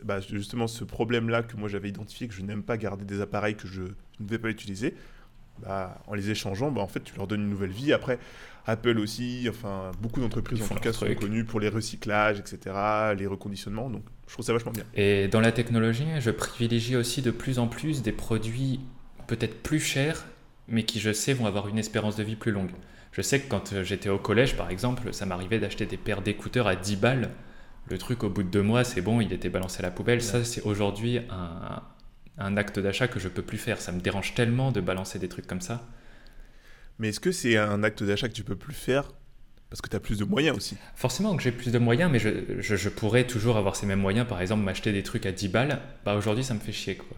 Bah, 0.04 0.20
justement, 0.20 0.68
ce 0.68 0.84
problème-là 0.84 1.42
que 1.42 1.56
moi 1.56 1.68
j'avais 1.68 1.88
identifié, 1.88 2.28
que 2.28 2.34
je 2.34 2.42
n'aime 2.42 2.62
pas 2.62 2.76
garder 2.76 3.04
des 3.04 3.20
appareils 3.20 3.56
que 3.56 3.66
je 3.66 3.82
ne 3.82 4.28
vais 4.28 4.38
pas 4.38 4.48
utiliser, 4.48 4.94
bah, 5.62 6.00
en 6.06 6.14
les 6.14 6.30
échangeant, 6.30 6.70
bah, 6.70 6.80
en 6.80 6.86
fait, 6.86 7.00
tu 7.00 7.16
leur 7.16 7.26
donnes 7.26 7.42
une 7.42 7.50
nouvelle 7.50 7.70
vie. 7.70 7.92
Après, 7.92 8.18
Apple 8.66 8.98
aussi, 8.98 9.46
enfin, 9.48 9.90
beaucoup 10.00 10.20
d'entreprises 10.20 10.62
en 10.62 10.68
tout 10.68 10.74
cas 10.76 10.92
sont 10.92 11.12
connues 11.14 11.44
pour 11.44 11.58
les 11.58 11.68
recyclages, 11.68 12.38
etc., 12.38 12.76
les 13.16 13.26
reconditionnements. 13.26 13.90
Donc, 13.90 14.04
je 14.30 14.34
trouve 14.34 14.46
ça 14.46 14.52
vachement 14.52 14.70
bien. 14.70 14.84
Et 14.94 15.26
dans 15.26 15.40
la 15.40 15.50
technologie, 15.50 16.06
je 16.20 16.30
privilégie 16.30 16.94
aussi 16.94 17.20
de 17.20 17.32
plus 17.32 17.58
en 17.58 17.66
plus 17.66 18.02
des 18.02 18.12
produits 18.12 18.78
peut-être 19.26 19.60
plus 19.60 19.80
chers, 19.80 20.24
mais 20.68 20.84
qui, 20.84 21.00
je 21.00 21.12
sais, 21.12 21.32
vont 21.32 21.46
avoir 21.46 21.66
une 21.66 21.80
espérance 21.80 22.14
de 22.14 22.22
vie 22.22 22.36
plus 22.36 22.52
longue. 22.52 22.70
Je 23.10 23.22
sais 23.22 23.40
que 23.40 23.48
quand 23.48 23.72
euh, 23.72 23.82
j'étais 23.82 24.08
au 24.08 24.20
collège, 24.20 24.56
par 24.56 24.70
exemple, 24.70 25.12
ça 25.12 25.26
m'arrivait 25.26 25.58
d'acheter 25.58 25.84
des 25.84 25.96
paires 25.96 26.22
d'écouteurs 26.22 26.68
à 26.68 26.76
10 26.76 26.94
balles. 26.94 27.30
Le 27.88 27.98
truc, 27.98 28.22
au 28.22 28.30
bout 28.30 28.44
de 28.44 28.48
deux 28.48 28.62
mois, 28.62 28.84
c'est 28.84 29.00
bon, 29.00 29.20
il 29.20 29.32
était 29.32 29.48
balancé 29.48 29.80
à 29.80 29.82
la 29.82 29.90
poubelle. 29.90 30.22
Ça, 30.22 30.44
c'est 30.44 30.62
aujourd'hui 30.62 31.18
un, 31.28 31.82
un 32.38 32.56
acte 32.56 32.78
d'achat 32.78 33.08
que 33.08 33.18
je 33.18 33.26
peux 33.26 33.42
plus 33.42 33.58
faire. 33.58 33.80
Ça 33.80 33.90
me 33.90 34.00
dérange 34.00 34.34
tellement 34.34 34.70
de 34.70 34.80
balancer 34.80 35.18
des 35.18 35.28
trucs 35.28 35.48
comme 35.48 35.60
ça. 35.60 35.88
Mais 37.00 37.08
est-ce 37.08 37.18
que 37.18 37.32
c'est 37.32 37.56
un 37.56 37.82
acte 37.82 38.04
d'achat 38.04 38.28
que 38.28 38.34
tu 38.34 38.44
peux 38.44 38.54
plus 38.54 38.74
faire 38.74 39.10
parce 39.70 39.80
que 39.80 39.88
tu 39.88 39.96
as 39.96 40.00
plus 40.00 40.18
de 40.18 40.24
moyens 40.24 40.56
aussi 40.56 40.76
Forcément 40.96 41.36
que 41.36 41.42
j'ai 41.42 41.52
plus 41.52 41.70
de 41.70 41.78
moyens, 41.78 42.10
mais 42.10 42.18
je, 42.18 42.60
je, 42.60 42.88
pourrais 42.88 43.24
toujours 43.24 43.56
avoir 43.56 43.76
ces 43.76 43.86
mêmes 43.86 44.00
moyens. 44.00 44.26
Par 44.26 44.40
exemple, 44.42 44.64
m'acheter 44.64 44.92
des 44.92 45.04
trucs 45.04 45.26
à 45.26 45.32
10 45.32 45.48
balles. 45.48 45.80
Bah 46.04 46.16
aujourd'hui, 46.16 46.42
ça 46.42 46.54
me 46.54 46.58
fait 46.58 46.72
chier. 46.72 46.96
quoi. 46.96 47.16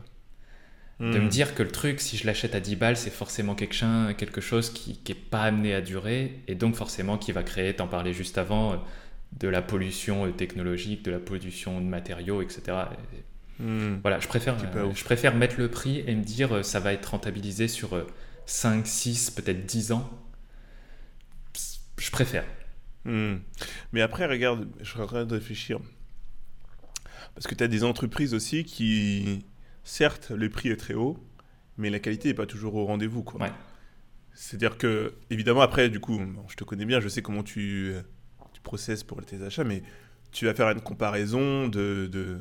De 1.01 1.19
me 1.19 1.29
dire 1.29 1.57
que 1.57 1.65
le 1.65 1.71
truc, 1.71 2.01
si 2.01 2.17
je 2.17 2.27
l'achète 2.27 2.55
à 2.55 2.61
10 2.61 2.77
balles, 2.77 2.97
c'est 2.97 3.11
forcément 3.11 3.57
quelque, 3.57 4.41
chose 4.41 4.71
qui 4.71 5.01
n'est 5.09 5.15
pas 5.17 5.43
amené 5.43 5.75
à 5.75 5.81
durer 5.81 6.41
et 6.47 6.55
donc 6.55 6.77
forcément 6.77 7.19
qui 7.19 7.33
va 7.33 7.43
créer, 7.43 7.75
t'en 7.75 7.89
parlais 7.89 8.13
juste 8.13 8.39
avant, 8.39 8.81
de 9.41 9.49
la 9.49 9.63
pollution 9.63 10.31
technologique, 10.31 11.03
de 11.05 11.11
la 11.11 11.19
pollution 11.19 11.81
de 11.81 11.87
matériaux, 11.87 12.41
etc. 12.41 12.63
Hmm. 13.59 13.97
Voilà, 14.03 14.21
je 14.21 14.29
préfère, 14.29 14.57
je 14.95 15.05
préfère 15.05 15.35
mettre 15.35 15.57
le 15.59 15.69
prix 15.69 16.05
et 16.07 16.15
me 16.15 16.23
dire 16.23 16.65
ça 16.65 16.79
va 16.79 16.93
être 16.93 17.07
rentabilisé 17.07 17.67
sur 17.67 18.07
5, 18.47 18.87
6, 18.87 19.33
peut-être 19.33 19.67
10 19.67 19.93
ans. 19.93 20.09
Je 22.03 22.11
préfère. 22.11 22.45
Hmm. 23.05 23.37
Mais 23.93 24.01
après, 24.01 24.27
regarde, 24.27 24.69
je 24.81 24.91
suis 24.91 25.01
en 25.01 25.07
train 25.07 25.25
de 25.25 25.35
réfléchir. 25.35 25.79
Parce 27.35 27.47
que 27.47 27.55
tu 27.55 27.63
as 27.63 27.69
des 27.69 27.85
entreprises 27.85 28.35
aussi 28.35 28.65
qui, 28.65 29.45
certes, 29.85 30.31
le 30.31 30.49
prix 30.51 30.71
est 30.71 30.77
très 30.77 30.95
haut, 30.95 31.17
mais 31.79 31.91
la 31.91 32.01
qualité 32.01 32.29
n'est 32.29 32.35
pas 32.35 32.47
toujours 32.47 32.75
au 32.75 32.87
rendez-vous. 32.87 33.23
Quoi. 33.23 33.49
C'est-à-dire 34.35 34.79
que, 34.79 35.15
évidemment, 35.31 35.61
après, 35.61 35.89
du 35.91 36.01
coup, 36.01 36.21
je 36.49 36.57
te 36.57 36.65
connais 36.65 36.85
bien, 36.85 36.99
je 36.99 37.09
sais 37.09 37.23
comment 37.23 37.45
tu, 37.45 37.95
tu 38.53 38.61
processes 38.63 39.05
pour 39.05 39.25
tes 39.25 39.41
achats, 39.43 39.65
mais 39.65 39.85
tu 40.33 40.47
vas 40.47 40.55
faire 40.55 40.69
une 40.71 40.81
comparaison 40.81 41.69
de, 41.69 42.09
de 42.11 42.39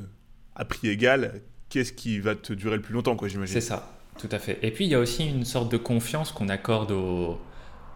à 0.56 0.64
prix 0.64 0.88
égal, 0.88 1.40
qu'est-ce 1.68 1.92
qui 1.92 2.18
va 2.18 2.34
te 2.34 2.52
durer 2.52 2.76
le 2.76 2.82
plus 2.82 2.94
longtemps, 2.94 3.14
quoi, 3.14 3.28
j'imagine. 3.28 3.54
C'est 3.54 3.60
ça, 3.60 3.96
tout 4.18 4.28
à 4.32 4.40
fait. 4.40 4.58
Et 4.62 4.72
puis, 4.72 4.86
il 4.86 4.90
y 4.90 4.94
a 4.96 5.00
aussi 5.00 5.28
une 5.28 5.44
sorte 5.44 5.70
de 5.70 5.76
confiance 5.76 6.32
qu'on 6.32 6.48
accorde 6.48 6.90
aux 6.90 7.40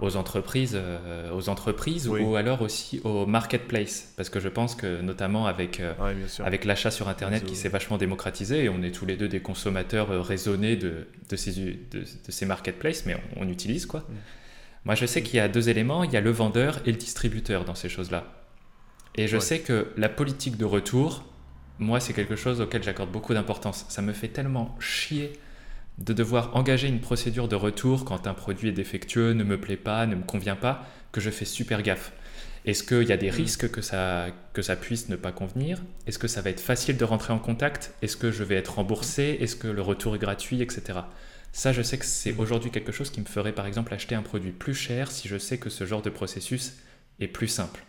aux 0.00 0.16
entreprises, 0.16 0.74
euh, 0.74 1.30
aux 1.32 1.48
entreprises 1.48 2.08
ou 2.08 2.36
alors 2.36 2.62
aussi 2.62 3.00
au 3.04 3.26
marketplace. 3.26 4.12
Parce 4.16 4.28
que 4.28 4.40
je 4.40 4.48
pense 4.48 4.74
que 4.74 5.00
notamment 5.00 5.46
avec, 5.46 5.80
euh, 5.80 5.94
avec 6.44 6.64
l'achat 6.64 6.90
sur 6.90 7.08
Internet 7.08 7.44
qui 7.44 7.56
s'est 7.56 7.68
vachement 7.68 7.96
démocratisé, 7.96 8.64
et 8.64 8.68
on 8.68 8.82
est 8.82 8.90
tous 8.90 9.06
les 9.06 9.16
deux 9.16 9.28
des 9.28 9.40
consommateurs 9.40 10.10
euh, 10.10 10.20
raisonnés 10.20 10.76
de, 10.76 11.06
de, 11.28 11.36
ces, 11.36 11.52
de, 11.90 12.04
ces 12.28 12.46
marketplaces, 12.46 13.06
mais 13.06 13.16
on, 13.36 13.48
utilise 13.48 13.86
quoi. 13.86 14.00
Mm. 14.00 14.14
Moi 14.84 14.94
je 14.94 15.06
sais 15.06 15.22
qu'il 15.22 15.36
y 15.36 15.40
a 15.40 15.48
deux 15.48 15.68
éléments, 15.68 16.04
il 16.04 16.12
y 16.12 16.16
a 16.16 16.20
le 16.20 16.30
vendeur 16.30 16.80
et 16.84 16.92
le 16.92 16.98
distributeur 16.98 17.64
dans 17.64 17.74
ces 17.74 17.88
choses-là. 17.88 18.24
Et 19.14 19.28
je 19.28 19.38
sais 19.38 19.60
que 19.60 19.88
la 19.96 20.10
politique 20.10 20.58
de 20.58 20.66
retour, 20.66 21.24
moi 21.78 22.00
c'est 22.00 22.12
quelque 22.12 22.36
chose 22.36 22.60
auquel 22.60 22.82
j'accorde 22.82 23.10
beaucoup 23.10 23.32
d'importance. 23.32 23.86
Ça 23.88 24.02
me 24.02 24.12
fait 24.12 24.28
tellement 24.28 24.76
chier 24.78 25.32
de 25.98 26.12
devoir 26.12 26.54
engager 26.54 26.88
une 26.88 27.00
procédure 27.00 27.48
de 27.48 27.56
retour 27.56 28.04
quand 28.04 28.26
un 28.26 28.34
produit 28.34 28.68
est 28.68 28.72
défectueux, 28.72 29.32
ne 29.32 29.44
me 29.44 29.58
plaît 29.58 29.76
pas, 29.76 30.06
ne 30.06 30.14
me 30.14 30.22
convient 30.22 30.56
pas, 30.56 30.86
que 31.12 31.20
je 31.20 31.30
fais 31.30 31.44
super 31.44 31.82
gaffe. 31.82 32.12
Est-ce 32.66 32.82
qu'il 32.82 33.04
y 33.04 33.12
a 33.12 33.16
des 33.16 33.30
mm. 33.30 33.34
risques 33.34 33.70
que 33.70 33.80
ça, 33.80 34.26
que 34.52 34.60
ça 34.60 34.76
puisse 34.76 35.08
ne 35.08 35.16
pas 35.16 35.32
convenir? 35.32 35.82
Est-ce 36.06 36.18
que 36.18 36.28
ça 36.28 36.42
va 36.42 36.50
être 36.50 36.60
facile 36.60 36.96
de 36.96 37.04
rentrer 37.04 37.32
en 37.32 37.38
contact? 37.38 37.94
Est-ce 38.02 38.16
que 38.16 38.32
je 38.32 38.42
vais 38.42 38.56
être 38.56 38.74
remboursé? 38.74 39.38
Est-ce 39.40 39.56
que 39.56 39.68
le 39.68 39.82
retour 39.82 40.16
est 40.16 40.18
gratuit 40.18 40.60
Etc. 40.60 40.98
Ça, 41.52 41.72
je 41.72 41.80
sais 41.80 41.96
que 41.96 42.04
c'est 42.04 42.32
mm. 42.32 42.40
aujourd'hui 42.40 42.70
quelque 42.70 42.92
chose 42.92 43.10
qui 43.10 43.20
me 43.20 43.26
ferait 43.26 43.52
par 43.52 43.66
exemple 43.66 43.94
acheter 43.94 44.14
un 44.14 44.22
produit 44.22 44.52
plus 44.52 44.74
cher 44.74 45.10
si 45.10 45.28
je 45.28 45.38
sais 45.38 45.58
que 45.58 45.70
ce 45.70 45.86
genre 45.86 46.02
de 46.02 46.10
processus 46.10 46.74
est 47.20 47.28
plus 47.28 47.48
simple. 47.48 47.82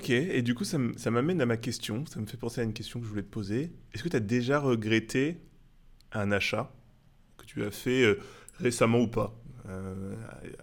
Ok, 0.00 0.08
et 0.08 0.40
du 0.40 0.54
coup, 0.54 0.64
ça 0.64 0.78
m'amène 1.10 1.42
à 1.42 1.46
ma 1.46 1.58
question. 1.58 2.06
Ça 2.06 2.20
me 2.20 2.26
fait 2.26 2.38
penser 2.38 2.62
à 2.62 2.64
une 2.64 2.72
question 2.72 3.00
que 3.00 3.04
je 3.04 3.10
voulais 3.10 3.22
te 3.22 3.28
poser. 3.28 3.70
Est-ce 3.92 4.02
que 4.02 4.08
tu 4.08 4.16
as 4.16 4.20
déjà 4.20 4.58
regretté 4.58 5.36
un 6.12 6.32
achat 6.32 6.72
que 7.36 7.44
tu 7.44 7.62
as 7.62 7.70
fait 7.70 8.02
euh, 8.02 8.18
récemment 8.60 9.00
ou 9.00 9.08
pas? 9.08 9.38
Euh, 9.68 10.14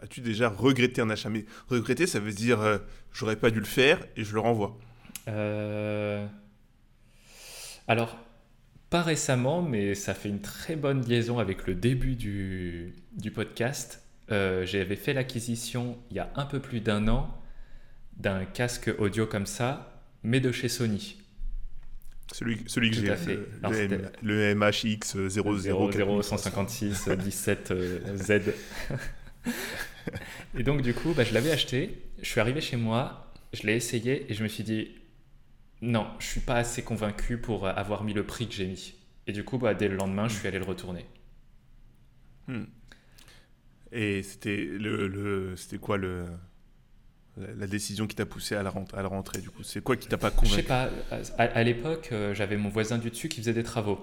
As-tu 0.02 0.22
déjà 0.22 0.50
regretté 0.50 1.02
un 1.02 1.12
achat? 1.12 1.30
Mais 1.30 1.46
regretter, 1.68 2.08
ça 2.08 2.20
veut 2.20 2.32
dire 2.32 2.62
euh, 2.62 2.80
j'aurais 3.14 3.36
pas 3.36 3.52
dû 3.52 3.60
le 3.60 3.66
faire 3.66 4.04
et 4.16 4.24
je 4.24 4.34
le 4.34 4.40
renvoie. 4.40 4.76
Alors, 7.88 8.18
pas 8.90 9.04
récemment, 9.04 9.62
mais 9.62 9.94
ça 9.94 10.16
fait 10.16 10.30
une 10.30 10.42
très 10.42 10.76
bonne 10.76 11.08
liaison 11.08 11.38
avec 11.38 11.68
le 11.68 11.76
début 11.76 12.16
du 12.16 13.32
podcast. 13.36 14.04
J'avais 14.30 14.96
fait 14.96 15.14
l'acquisition 15.14 16.00
il 16.10 16.18
y 16.18 16.20
a 16.20 16.32
un 16.36 16.46
peu 16.46 16.60
plus 16.60 16.82
d'un 16.82 17.08
an 17.08 17.40
d'un 18.18 18.46
casque 18.46 18.92
audio 18.98 19.26
comme 19.26 19.46
ça, 19.46 20.04
mais 20.24 20.40
de 20.40 20.52
chez 20.52 20.70
Sony. 20.70 21.18
Celui, 22.34 22.62
celui 22.68 22.92
que 22.92 22.98
j'ai, 22.98 23.08
le, 23.08 24.12
le, 24.22 24.56
MHX 24.56 25.30
00156 25.30 27.10
17 27.10 27.74
Z. 28.16 28.32
et 30.58 30.64
donc 30.64 30.82
du 30.82 30.94
coup, 30.94 31.14
bah, 31.14 31.24
je 31.24 31.34
l'avais 31.34 31.52
acheté, 31.52 32.02
je 32.22 32.28
suis 32.28 32.42
arrivé 32.42 32.60
chez 32.60 32.76
moi, 32.76 33.32
je 33.54 33.66
l'ai 33.66 33.76
essayé 33.76 34.30
et 34.30 34.34
je 34.34 34.44
me 34.44 34.50
suis 34.50 34.66
dit, 34.66 34.96
non, 35.82 36.08
je 36.20 36.26
suis 36.26 36.42
pas 36.42 36.56
assez 36.56 36.84
convaincu 36.84 37.38
pour 37.38 37.66
avoir 37.68 38.04
mis 38.04 38.14
le 38.14 38.26
prix 38.26 38.48
que 38.48 38.54
j'ai 38.54 38.68
mis. 38.68 38.96
Et 39.28 39.32
du 39.32 39.46
coup, 39.46 39.58
bah, 39.58 39.74
dès 39.74 39.88
le 39.88 39.96
lendemain, 39.96 40.28
je 40.28 40.36
suis 40.36 40.48
allé 40.48 40.60
le 40.60 40.66
retourner. 40.66 41.06
Hmm. 42.48 42.64
Et 43.94 44.22
c'était 44.22 44.58
le, 44.58 45.08
le 45.08 45.56
c'était 45.56 45.78
quoi 45.78 45.98
le 45.98 46.26
la 47.58 47.68
décision 47.68 48.08
qui 48.08 48.16
t'a 48.16 48.26
poussé 48.26 48.56
à 48.56 48.64
la, 48.64 48.74
à 48.94 49.02
la 49.02 49.08
rentrée 49.08 49.42
du 49.42 49.50
coup 49.50 49.64
C'est 49.64 49.82
quoi 49.82 49.96
qui 49.96 50.08
t'a 50.08 50.18
pas 50.18 50.32
convaincu? 50.32 50.52
Je 50.52 50.56
sais 50.56 50.64
pas. 50.64 50.90
À, 51.38 51.64
l'époque, 51.64 52.10
euh, 52.12 52.34
j'avais 52.34 52.58
mon 52.58 52.70
voisin 52.70 52.98
du 52.98 53.10
dessus 53.10 53.30
qui 53.30 53.42
faisait 53.42 53.54
des 53.54 53.64
travaux. 53.64 54.00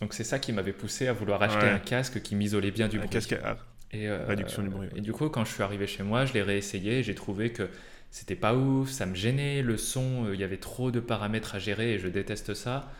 Donc 0.00 0.14
c'est 0.14 0.24
ça 0.24 0.38
qui 0.38 0.52
m'avait 0.52 0.72
poussé 0.72 1.06
à 1.06 1.12
vouloir 1.12 1.42
acheter 1.42 1.66
un 1.66 1.78
casque 1.78 2.20
qui 2.22 2.34
m'isolait 2.34 2.70
bien 2.70 2.88
du 2.88 2.96
un 2.96 3.00
bruit. 3.00 3.10
Casque 3.10 3.32
à 3.32 3.56
et, 3.92 4.08
euh, 4.08 4.26
réduction 4.26 4.62
du 4.62 4.68
bruit. 4.68 4.88
Et 4.96 5.00
du 5.00 5.12
coup, 5.12 5.28
quand 5.28 5.44
je 5.44 5.52
suis 5.52 5.62
arrivé 5.62 5.86
chez 5.86 6.02
moi, 6.02 6.24
je 6.24 6.32
l'ai 6.32 6.42
réessayé. 6.42 7.02
J'ai 7.02 7.14
trouvé 7.14 7.52
que 7.52 7.68
c'était 8.10 8.34
pas 8.34 8.54
ouf, 8.54 8.90
ça 8.90 9.06
me 9.06 9.14
gênait 9.14 9.62
le 9.62 9.76
son. 9.76 10.26
Euh, 10.26 10.34
il 10.34 10.40
y 10.40 10.44
avait 10.44 10.56
trop 10.56 10.90
de 10.90 11.00
paramètres 11.00 11.54
à 11.54 11.58
gérer 11.60 11.94
et 11.94 11.98
je 11.98 12.08
déteste 12.08 12.54
ça. 12.54 12.90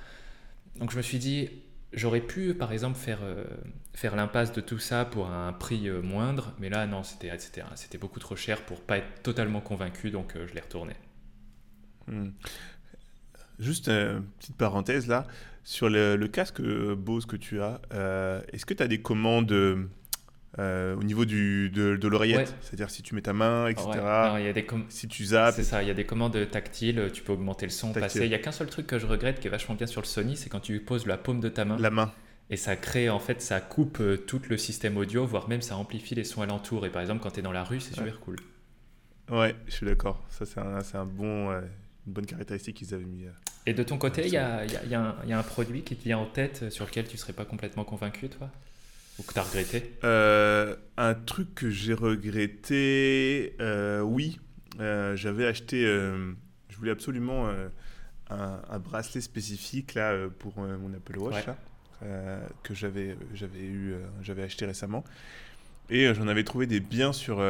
Donc 0.77 0.93
je 0.93 0.97
me 0.97 1.03
suis 1.03 1.19
dit, 1.19 1.51
J'aurais 1.95 2.21
pu, 2.21 2.55
par 2.55 2.73
exemple, 2.73 2.99
faire, 2.99 3.21
euh, 3.23 3.45
faire 3.95 4.17
l'impasse 4.17 4.53
de 4.53 4.61
tout 4.61 4.79
ça 4.79 5.05
pour 5.05 5.31
un 5.31 5.53
prix 5.53 5.89
euh, 5.89 6.03
moindre, 6.03 6.53
mais 6.59 6.69
là, 6.69 6.87
non, 6.87 7.03
c'était, 7.05 7.33
c'était, 7.39 7.99
beaucoup 7.99 8.19
trop 8.19 8.37
cher 8.37 8.63
pour 8.63 8.81
pas 8.81 8.99
être 8.99 9.23
totalement 9.23 9.61
convaincu, 9.61 10.11
donc 10.11 10.37
euh, 10.37 10.47
je 10.49 10.55
l'ai 10.55 10.61
retourné. 10.61 10.95
Hmm. 12.09 12.31
Juste 13.61 13.89
une 13.89 14.25
petite 14.41 14.57
parenthèse 14.57 15.07
là, 15.07 15.27
sur 15.63 15.89
le, 15.89 16.17
le 16.17 16.29
casque 16.29 16.61
Bose 16.61 17.25
que 17.25 17.37
tu 17.37 17.63
as, 17.63 17.81
est-ce 18.53 18.67
que 18.67 18.75
tu 18.75 18.83
as 18.83 18.89
des 18.89 19.01
commandes 19.01 19.53
euh, 20.59 20.97
au 20.97 21.03
niveau 21.05 21.25
du, 21.25 21.71
de, 21.71 21.97
de 21.97 22.09
l'oreillette, 22.09 22.55
c'est-à-dire 22.61 22.91
si 22.91 23.03
tu 23.03 23.15
mets 23.15 23.23
ta 23.23 23.33
main, 23.33 23.69
etc. 23.69 23.91
y 23.95 24.49
a 24.49 24.53
des 24.53 24.67
si 24.89 25.07
tu 25.07 25.25
zappes. 25.25 25.55
C'est 25.55 25.63
ça, 25.63 25.83
il 25.83 25.89
y 25.89 25.91
a 25.91 25.95
des 25.95 26.05
commandes 26.05 26.37
tactiles, 26.51 27.11
tu 27.13 27.23
peux 27.23 27.33
augmenter 27.33 27.67
le 27.67 27.71
son, 27.71 27.93
passer. 27.93 28.25
Il 28.25 28.29
n'y 28.29 28.35
a 28.35 28.39
qu'un 28.41 28.53
seul 28.53 28.67
truc 28.67 28.89
que 28.89 28.99
je 28.99 29.07
regrette 29.07 29.39
qui 29.39 29.47
est 29.47 29.51
vachement 29.51 29.77
bien 29.77 29.87
sur 29.87 30.01
le 30.01 30.07
Sony, 30.07 30.37
c'est 30.37 30.51
quand 30.51 30.61
tu 30.61 30.81
poses 30.81 31.07
la 31.07 31.17
paume 31.17 31.39
de 31.39 31.49
ta 31.49 31.65
main. 31.65 31.77
La 31.79 31.91
main. 31.91 32.13
Et 32.51 32.57
ça 32.57 32.77
crée, 32.77 33.09
en 33.09 33.19
fait, 33.19 33.41
ça 33.41 33.61
coupe 33.61 34.01
euh, 34.01 34.17
tout 34.17 34.41
le 34.49 34.59
système 34.59 34.97
audio, 34.97 35.25
voire 35.27 35.49
même 35.49 35.63
ça 35.63 35.77
amplifie 35.77 36.15
les 36.15 36.25
sons 36.25 36.43
alentour. 36.43 36.85
Et 36.85 36.91
par 36.91 37.01
exemple, 37.01 37.23
quand 37.23 37.31
tu 37.31 37.41
es 37.41 37.43
dans 37.43 37.53
la 37.53 37.65
rue, 37.65 37.81
c'est 37.81 37.95
super 37.95 38.21
cool. 38.21 38.37
Ouais, 39.31 39.55
je 39.67 39.73
suis 39.73 39.87
d'accord. 39.87 40.23
Ça, 40.29 40.45
c'est 40.45 40.61
un, 40.61 41.01
un, 41.01 41.07
bon, 41.07 41.51
une 41.51 42.13
bonne 42.13 42.27
caractéristique 42.27 42.77
qu'ils 42.77 42.93
avaient 42.93 43.05
mis. 43.05 43.25
Euh, 43.25 43.31
Et 43.65 43.73
de 43.73 43.83
ton 43.83 43.97
côté, 43.97 44.27
il 44.27 44.33
y 44.33 44.37
a, 44.37 44.67
y, 44.67 44.89
y 44.91 44.95
a, 44.95 45.39
un 45.39 45.43
produit 45.43 45.83
qui 45.83 45.97
te 45.97 46.05
vient 46.05 46.19
en 46.19 46.27
tête 46.27 46.71
sur 46.71 46.85
lequel 46.85 47.09
tu 47.09 47.17
serais 47.17 47.33
pas 47.33 47.47
complètement 47.47 47.85
convaincu, 47.85 48.29
toi? 48.29 48.51
Ou 49.19 49.23
que 49.23 49.33
tu 49.33 49.39
as 49.39 49.43
regretté? 49.43 49.95
Euh, 50.05 50.77
Un 50.99 51.15
truc 51.15 51.55
que 51.55 51.71
j'ai 51.71 51.95
regretté, 51.95 53.57
euh, 53.61 54.01
oui. 54.01 54.39
Euh, 54.81 55.17
j'avais 55.17 55.47
acheté, 55.47 55.83
je 55.83 56.77
voulais 56.77 56.91
absolument 56.91 57.49
un, 58.29 58.79
bracelet 58.81 59.23
spécifique 59.23 59.95
là, 59.95 60.29
pour 60.39 60.59
mon 60.59 60.93
Apple 60.93 61.19
Watch 61.19 61.47
que 62.63 62.75
j'avais 62.75 63.17
eu, 63.57 63.95
j'avais 64.23 64.43
acheté 64.43 64.67
récemment. 64.67 65.05
Et 65.91 66.13
j'en 66.15 66.29
avais 66.29 66.45
trouvé 66.45 66.67
des 66.67 66.81
biens 66.81 67.13
sur, 67.13 67.43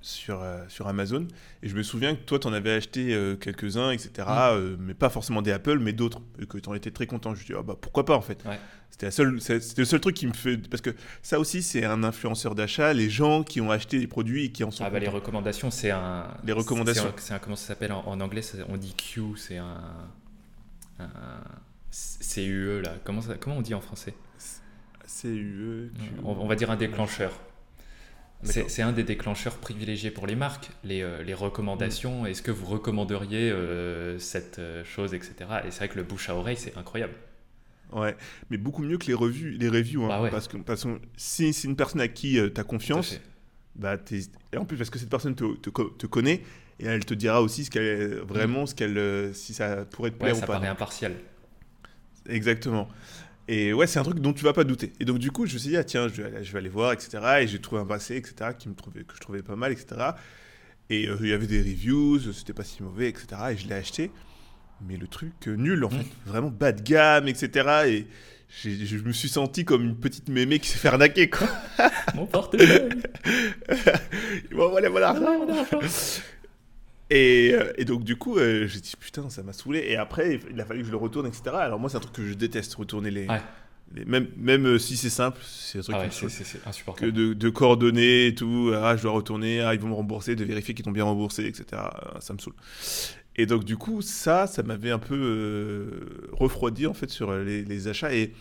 sur, 0.00 0.44
sur 0.68 0.88
Amazon. 0.88 1.26
Et 1.62 1.68
je 1.68 1.76
me 1.76 1.82
souviens 1.82 2.14
que 2.16 2.22
toi, 2.22 2.38
tu 2.38 2.46
en 2.48 2.52
avais 2.52 2.72
acheté 2.72 3.16
quelques-uns, 3.40 3.92
etc. 3.92 4.28
Mais 4.78 4.94
pas 4.94 5.10
forcément 5.10 5.42
des 5.42 5.52
Apple, 5.52 5.78
mais 5.78 5.92
d'autres. 5.92 6.20
Et 6.40 6.46
que 6.46 6.58
tu 6.58 6.68
en 6.68 6.74
étais 6.74 6.90
très 6.90 7.06
content. 7.06 7.30
Je 7.30 7.40
me 7.40 7.44
suis 7.44 7.54
dit, 7.54 7.58
ah, 7.58 7.62
bah, 7.62 7.76
pourquoi 7.80 8.04
pas 8.04 8.16
en 8.16 8.22
fait. 8.22 8.44
C'était, 8.92 9.24
le 9.24 9.84
seul 9.84 10.00
truc 10.00 10.14
qui 10.14 10.26
me 10.26 10.34
fait. 10.34 10.58
Parce 10.68 10.82
que 10.82 10.94
ça 11.22 11.40
aussi, 11.40 11.62
c'est 11.62 11.84
un 11.84 12.04
influenceur 12.04 12.54
d'achat, 12.54 12.92
les 12.92 13.08
gens 13.08 13.42
qui 13.42 13.60
ont 13.60 13.70
acheté 13.70 13.98
des 13.98 14.06
produits 14.06 14.46
et 14.46 14.52
qui 14.52 14.64
en 14.64 14.70
sont. 14.70 14.84
Ah, 14.84 14.90
bah, 14.90 14.98
les 14.98 15.08
recommandations, 15.08 15.70
c'est 15.70 15.90
un. 15.90 16.26
Les 16.44 16.52
recommandations. 16.52 17.12
C'est 17.16 17.32
un, 17.32 17.38
comment 17.38 17.56
ça 17.56 17.68
s'appelle 17.68 17.92
en, 17.92 18.20
anglais? 18.20 18.42
On 18.68 18.76
dit 18.76 18.94
Q, 18.94 19.22
c'est 19.36 19.56
un. 19.56 19.80
un 20.98 21.06
CUE, 21.92 22.80
là. 22.82 22.94
Comment, 23.04 23.20
comment 23.40 23.56
on 23.58 23.62
dit 23.62 23.74
en 23.74 23.80
français? 23.80 24.14
CUE. 25.20 25.92
On, 26.24 26.46
va 26.46 26.56
dire 26.56 26.70
un 26.70 26.76
déclencheur. 26.76 27.32
C'est, 28.42 28.82
un 28.82 28.92
des 28.92 29.04
déclencheurs 29.04 29.56
privilégiés 29.58 30.10
pour 30.10 30.26
les 30.26 30.34
marques, 30.34 30.70
les, 30.82 31.02
euh, 31.02 31.22
les 31.22 31.34
recommandations. 31.34 32.22
Mm. 32.22 32.26
Est-ce 32.26 32.42
que 32.42 32.50
vous 32.50 32.66
recommanderiez 32.66 33.50
euh, 33.50 34.18
cette 34.18 34.58
euh, 34.58 34.82
chose, 34.84 35.14
etc. 35.14 35.34
Et 35.64 35.70
c'est 35.70 35.78
vrai 35.78 35.88
que 35.88 35.96
le 35.96 36.02
bouche 36.02 36.28
à 36.28 36.34
oreille, 36.34 36.56
c'est 36.56 36.76
incroyable. 36.76 37.14
Ouais, 37.92 38.16
mais 38.50 38.56
beaucoup 38.56 38.82
mieux 38.82 38.98
que 38.98 39.06
les 39.06 39.14
revues, 39.14 39.52
les 39.52 39.68
reviews. 39.68 40.04
Hein, 40.06 40.22
bah 40.22 40.28
parce, 40.30 40.48
que, 40.48 40.56
parce 40.56 40.84
que 40.84 40.98
si 41.16 41.52
c'est 41.52 41.68
une 41.68 41.76
personne 41.76 42.00
à 42.00 42.08
qui 42.08 42.38
euh, 42.38 42.48
tu 42.52 42.60
as 42.60 42.64
confiance, 42.64 43.20
bah, 43.76 43.96
et 44.52 44.56
en 44.56 44.64
plus 44.64 44.76
parce 44.76 44.90
que 44.90 44.98
cette 44.98 45.10
personne 45.10 45.34
te, 45.34 45.54
te, 45.56 46.06
connaît 46.06 46.42
et 46.80 46.86
elle 46.86 47.04
te 47.04 47.14
dira 47.14 47.42
aussi 47.42 47.64
ce 47.64 47.70
qu'elle 47.70 48.16
vraiment 48.20 48.66
ce 48.66 48.74
qu'elle 48.74 49.34
si 49.34 49.54
ça 49.54 49.84
pourrait 49.84 50.10
te 50.10 50.16
plaire 50.16 50.36
ou 50.36 50.40
pas. 50.40 50.46
Ça 50.46 50.52
paraît 50.52 50.68
impartial. 50.68 51.12
Exactement. 52.28 52.88
Et 53.48 53.72
ouais, 53.72 53.86
c'est 53.86 53.98
un 53.98 54.04
truc 54.04 54.20
dont 54.20 54.32
tu 54.32 54.44
vas 54.44 54.52
pas 54.52 54.64
douter. 54.64 54.92
Et 55.00 55.04
donc 55.04 55.18
du 55.18 55.30
coup, 55.30 55.46
je 55.46 55.54
me 55.54 55.58
suis 55.58 55.70
dit 55.70 55.76
ah 55.76 55.84
tiens, 55.84 56.08
je 56.08 56.22
vais, 56.22 56.28
aller, 56.28 56.44
je 56.44 56.52
vais 56.52 56.58
aller 56.58 56.68
voir, 56.68 56.92
etc. 56.92 57.18
Et 57.40 57.48
j'ai 57.48 57.60
trouvé 57.60 57.80
un 57.80 57.86
passé, 57.86 58.16
etc. 58.16 58.50
Qui 58.58 58.68
me 58.68 58.74
trouvait 58.74 59.02
que 59.02 59.14
je 59.14 59.20
trouvais 59.20 59.42
pas 59.42 59.56
mal, 59.56 59.72
etc. 59.72 60.12
Et 60.90 61.08
euh, 61.08 61.16
il 61.20 61.28
y 61.28 61.32
avait 61.32 61.46
des 61.46 61.60
reviews, 61.60 62.32
c'était 62.32 62.52
pas 62.52 62.64
si 62.64 62.82
mauvais, 62.82 63.08
etc. 63.08 63.26
Et 63.52 63.56
je 63.56 63.68
l'ai 63.68 63.74
acheté. 63.74 64.10
Mais 64.86 64.96
le 64.96 65.06
truc 65.06 65.32
euh, 65.48 65.54
nul 65.54 65.84
en 65.84 65.90
fait, 65.90 65.96
mmh. 65.96 66.26
vraiment 66.26 66.50
bas 66.50 66.72
de 66.72 66.82
gamme, 66.82 67.28
etc. 67.28 67.68
Et 67.86 68.06
je 68.62 68.96
me 68.98 69.12
suis 69.12 69.28
senti 69.28 69.64
comme 69.64 69.82
une 69.82 69.96
petite 69.96 70.28
mémé 70.28 70.58
qui 70.58 70.68
s'est 70.68 70.78
fait 70.78 70.88
arnaquer, 70.88 71.30
quoi. 71.30 71.48
Mon 72.14 72.26
portefeuille 72.26 72.90
Bon, 74.52 74.70
voilà, 74.70 74.88
voilà. 74.90 75.16
Euh, 75.16 75.80
et, 77.14 77.84
donc, 77.84 78.04
du 78.04 78.16
coup, 78.16 78.36
euh, 78.36 78.66
j'ai 78.66 78.80
dit, 78.80 78.94
putain, 78.98 79.28
ça 79.30 79.42
m'a 79.42 79.52
saoulé. 79.52 79.84
Et 79.88 79.96
après, 79.96 80.40
il 80.50 80.60
a 80.60 80.64
fallu 80.64 80.80
que 80.80 80.86
je 80.86 80.90
le 80.90 80.96
retourne, 80.96 81.26
etc. 81.26 81.42
Alors, 81.54 81.78
moi, 81.78 81.90
c'est 81.90 81.96
un 81.96 82.00
truc 82.00 82.14
que 82.14 82.26
je 82.26 82.34
déteste, 82.34 82.74
retourner 82.74 83.10
les. 83.10 83.26
même, 84.06 84.28
même 84.36 84.66
euh, 84.66 84.78
si 84.78 84.96
c'est 84.96 85.10
simple, 85.10 85.38
c'est 85.44 85.78
un 85.78 85.82
truc 85.82 85.96
ah 85.98 86.06
c'est 86.10 86.66
insupportable. 86.66 87.12
Que 87.12 87.16
de, 87.16 87.32
de, 87.34 87.48
coordonner 87.50 88.28
et 88.28 88.34
tout. 88.34 88.72
Ah, 88.74 88.96
je 88.96 89.02
dois 89.02 89.12
retourner. 89.12 89.60
Ah, 89.60 89.74
ils 89.74 89.80
vont 89.80 89.88
me 89.88 89.94
rembourser, 89.94 90.36
de 90.36 90.44
vérifier 90.44 90.74
qu'ils 90.74 90.84
t'ont 90.84 90.92
bien 90.92 91.04
remboursé, 91.04 91.46
etc. 91.46 91.82
Ça 92.20 92.32
me 92.32 92.38
saoule. 92.38 92.54
Et 93.36 93.46
donc, 93.46 93.64
du 93.64 93.76
coup, 93.76 94.02
ça, 94.02 94.46
ça 94.46 94.62
m'avait 94.62 94.90
un 94.90 94.98
peu 94.98 95.14
euh, 95.14 96.28
refroidi, 96.32 96.86
en 96.86 96.94
fait, 96.94 97.10
sur 97.10 97.30
euh, 97.30 97.42
les, 97.42 97.88
achats. 97.88 98.14
Et 98.14 98.32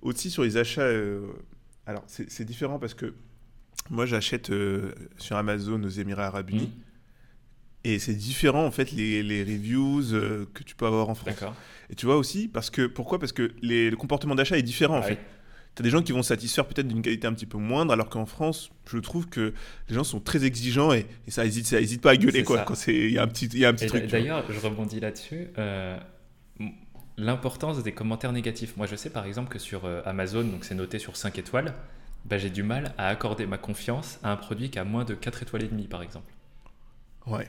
aussi 0.00 0.30
sur 0.30 0.44
les 0.44 0.56
achats. 0.56 0.82
Euh, 0.82 1.26
alors, 1.86 2.04
c'est 2.06 2.44
différent 2.44 2.78
parce 2.78 2.94
que 2.94 3.14
moi, 3.90 4.04
j'achète 4.06 4.52
sur 5.16 5.36
Amazon 5.36 5.82
aux 5.82 5.88
Émirats 5.88 6.26
Arabes 6.26 6.50
Unis. 6.50 6.66
Mmh. 6.66 6.87
Et 7.84 7.98
c'est 7.98 8.14
différent, 8.14 8.66
en 8.66 8.70
fait, 8.70 8.92
les, 8.92 9.22
les 9.22 9.42
reviews 9.42 10.02
que 10.52 10.62
tu 10.64 10.74
peux 10.74 10.86
avoir 10.86 11.08
en 11.08 11.14
France. 11.14 11.36
Et 11.90 11.94
tu 11.94 12.06
vois 12.06 12.16
aussi, 12.16 12.48
parce 12.48 12.70
que, 12.70 12.86
pourquoi? 12.86 13.18
Parce 13.18 13.32
que 13.32 13.52
les, 13.62 13.88
le 13.88 13.96
comportement 13.96 14.34
d'achat 14.34 14.58
est 14.58 14.62
différent, 14.62 14.98
en 14.98 15.02
fait 15.02 15.18
tu 15.78 15.82
des 15.84 15.90
gens 15.90 16.02
qui 16.02 16.10
vont 16.10 16.24
satisfaire 16.24 16.66
peut-être 16.66 16.88
d'une 16.88 17.02
qualité 17.02 17.26
un 17.28 17.32
petit 17.32 17.46
peu 17.46 17.56
moindre, 17.56 17.92
alors 17.92 18.08
qu'en 18.08 18.26
France, 18.26 18.70
je 18.86 18.98
trouve 18.98 19.28
que 19.28 19.54
les 19.88 19.94
gens 19.94 20.02
sont 20.02 20.18
très 20.18 20.44
exigeants 20.44 20.92
et, 20.92 21.06
ça 21.28 21.46
hésite, 21.46 21.66
ça 21.66 21.80
hésite 21.80 22.00
pas 22.00 22.10
à 22.10 22.16
gueuler 22.16 22.42
quoi, 22.42 22.62
quand 22.62 22.74
il 22.88 23.12
y 23.12 23.18
a 23.18 23.22
un 23.22 23.28
petit, 23.28 23.46
y 23.46 23.64
a 23.64 23.68
un 23.68 23.74
petit 23.74 23.86
truc. 23.86 24.06
D'ailleurs, 24.06 24.44
je 24.50 24.58
rebondis 24.58 24.98
là-dessus. 24.98 25.48
Euh, 25.56 25.96
l'importance 27.16 27.80
des 27.84 27.92
commentaires 27.92 28.32
négatifs. 28.32 28.76
Moi, 28.76 28.86
je 28.86 28.96
sais 28.96 29.10
par 29.10 29.24
exemple 29.24 29.50
que 29.50 29.60
sur 29.60 29.84
euh, 29.84 30.02
Amazon, 30.04 30.42
donc 30.42 30.64
c'est 30.64 30.74
noté 30.74 30.98
sur 30.98 31.16
5 31.16 31.38
étoiles, 31.38 31.74
bah, 32.24 32.38
j'ai 32.38 32.50
du 32.50 32.64
mal 32.64 32.92
à 32.98 33.06
accorder 33.06 33.46
ma 33.46 33.58
confiance 33.58 34.18
à 34.24 34.32
un 34.32 34.36
produit 34.36 34.70
qui 34.70 34.80
a 34.80 34.84
moins 34.84 35.04
de 35.04 35.14
4 35.14 35.42
étoiles 35.44 35.62
et 35.62 35.68
demie, 35.68 35.86
par 35.86 36.02
exemple. 36.02 36.32
Ouais. 37.26 37.48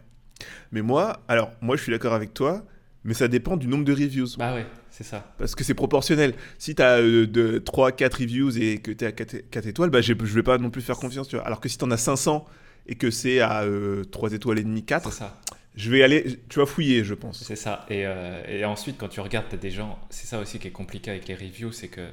Mais 0.71 0.81
moi, 0.81 1.21
alors, 1.27 1.51
moi, 1.61 1.75
je 1.75 1.83
suis 1.83 1.91
d'accord 1.91 2.13
avec 2.13 2.33
toi 2.33 2.63
mais 3.03 3.13
ça 3.13 3.27
dépend 3.27 3.57
du 3.57 3.67
nombre 3.67 3.85
de 3.85 3.93
reviews. 3.93 4.27
Bah 4.37 4.53
ouais, 4.53 4.65
c'est 4.91 5.03
ça. 5.03 5.33
Parce 5.37 5.55
que 5.55 5.63
c'est 5.63 5.73
proportionnel. 5.73 6.33
Si 6.57 6.75
tu 6.75 6.81
as 6.81 7.01
de 7.01 7.57
3, 7.59 7.93
4 7.93 8.13
reviews 8.13 8.57
et 8.57 8.79
que 8.79 8.91
tu 8.91 9.05
es 9.05 9.07
à 9.07 9.11
4, 9.11 9.67
étoiles, 9.67 9.89
bah, 9.89 10.01
je 10.01 10.13
vais 10.13 10.43
pas 10.43 10.57
non 10.57 10.69
plus 10.69 10.81
faire 10.81 10.97
confiance. 10.97 11.27
Tu 11.27 11.35
vois. 11.35 11.45
Alors 11.45 11.61
que 11.61 11.69
si 11.69 11.77
tu 11.77 11.85
en 11.85 11.91
as 11.91 11.97
500 11.97 12.45
et 12.87 12.95
que 12.95 13.09
c'est 13.09 13.39
à 13.39 13.63
3 14.11 14.29
euh, 14.29 14.35
étoiles 14.35 14.59
et 14.59 14.63
demi, 14.63 14.83
4, 14.83 15.11
ça. 15.13 15.39
je 15.75 15.89
vais 15.89 16.03
aller, 16.03 16.39
tu 16.49 16.59
vas 16.59 16.65
fouiller, 16.65 17.03
je 17.03 17.13
pense. 17.13 17.43
C'est 17.43 17.55
ça. 17.55 17.85
Et, 17.89 18.05
euh, 18.05 18.41
et, 18.47 18.65
ensuite, 18.65 18.97
quand 18.97 19.07
tu 19.07 19.21
regardes, 19.21 19.47
tu 19.47 19.55
as 19.55 19.59
des 19.59 19.71
gens, 19.71 19.97
c'est 20.09 20.27
ça 20.27 20.39
aussi 20.39 20.59
qui 20.59 20.67
est 20.67 20.71
compliqué 20.71 21.11
avec 21.11 21.27
les 21.27 21.35
reviews, 21.35 21.71
c'est 21.71 21.87
que 21.87 22.05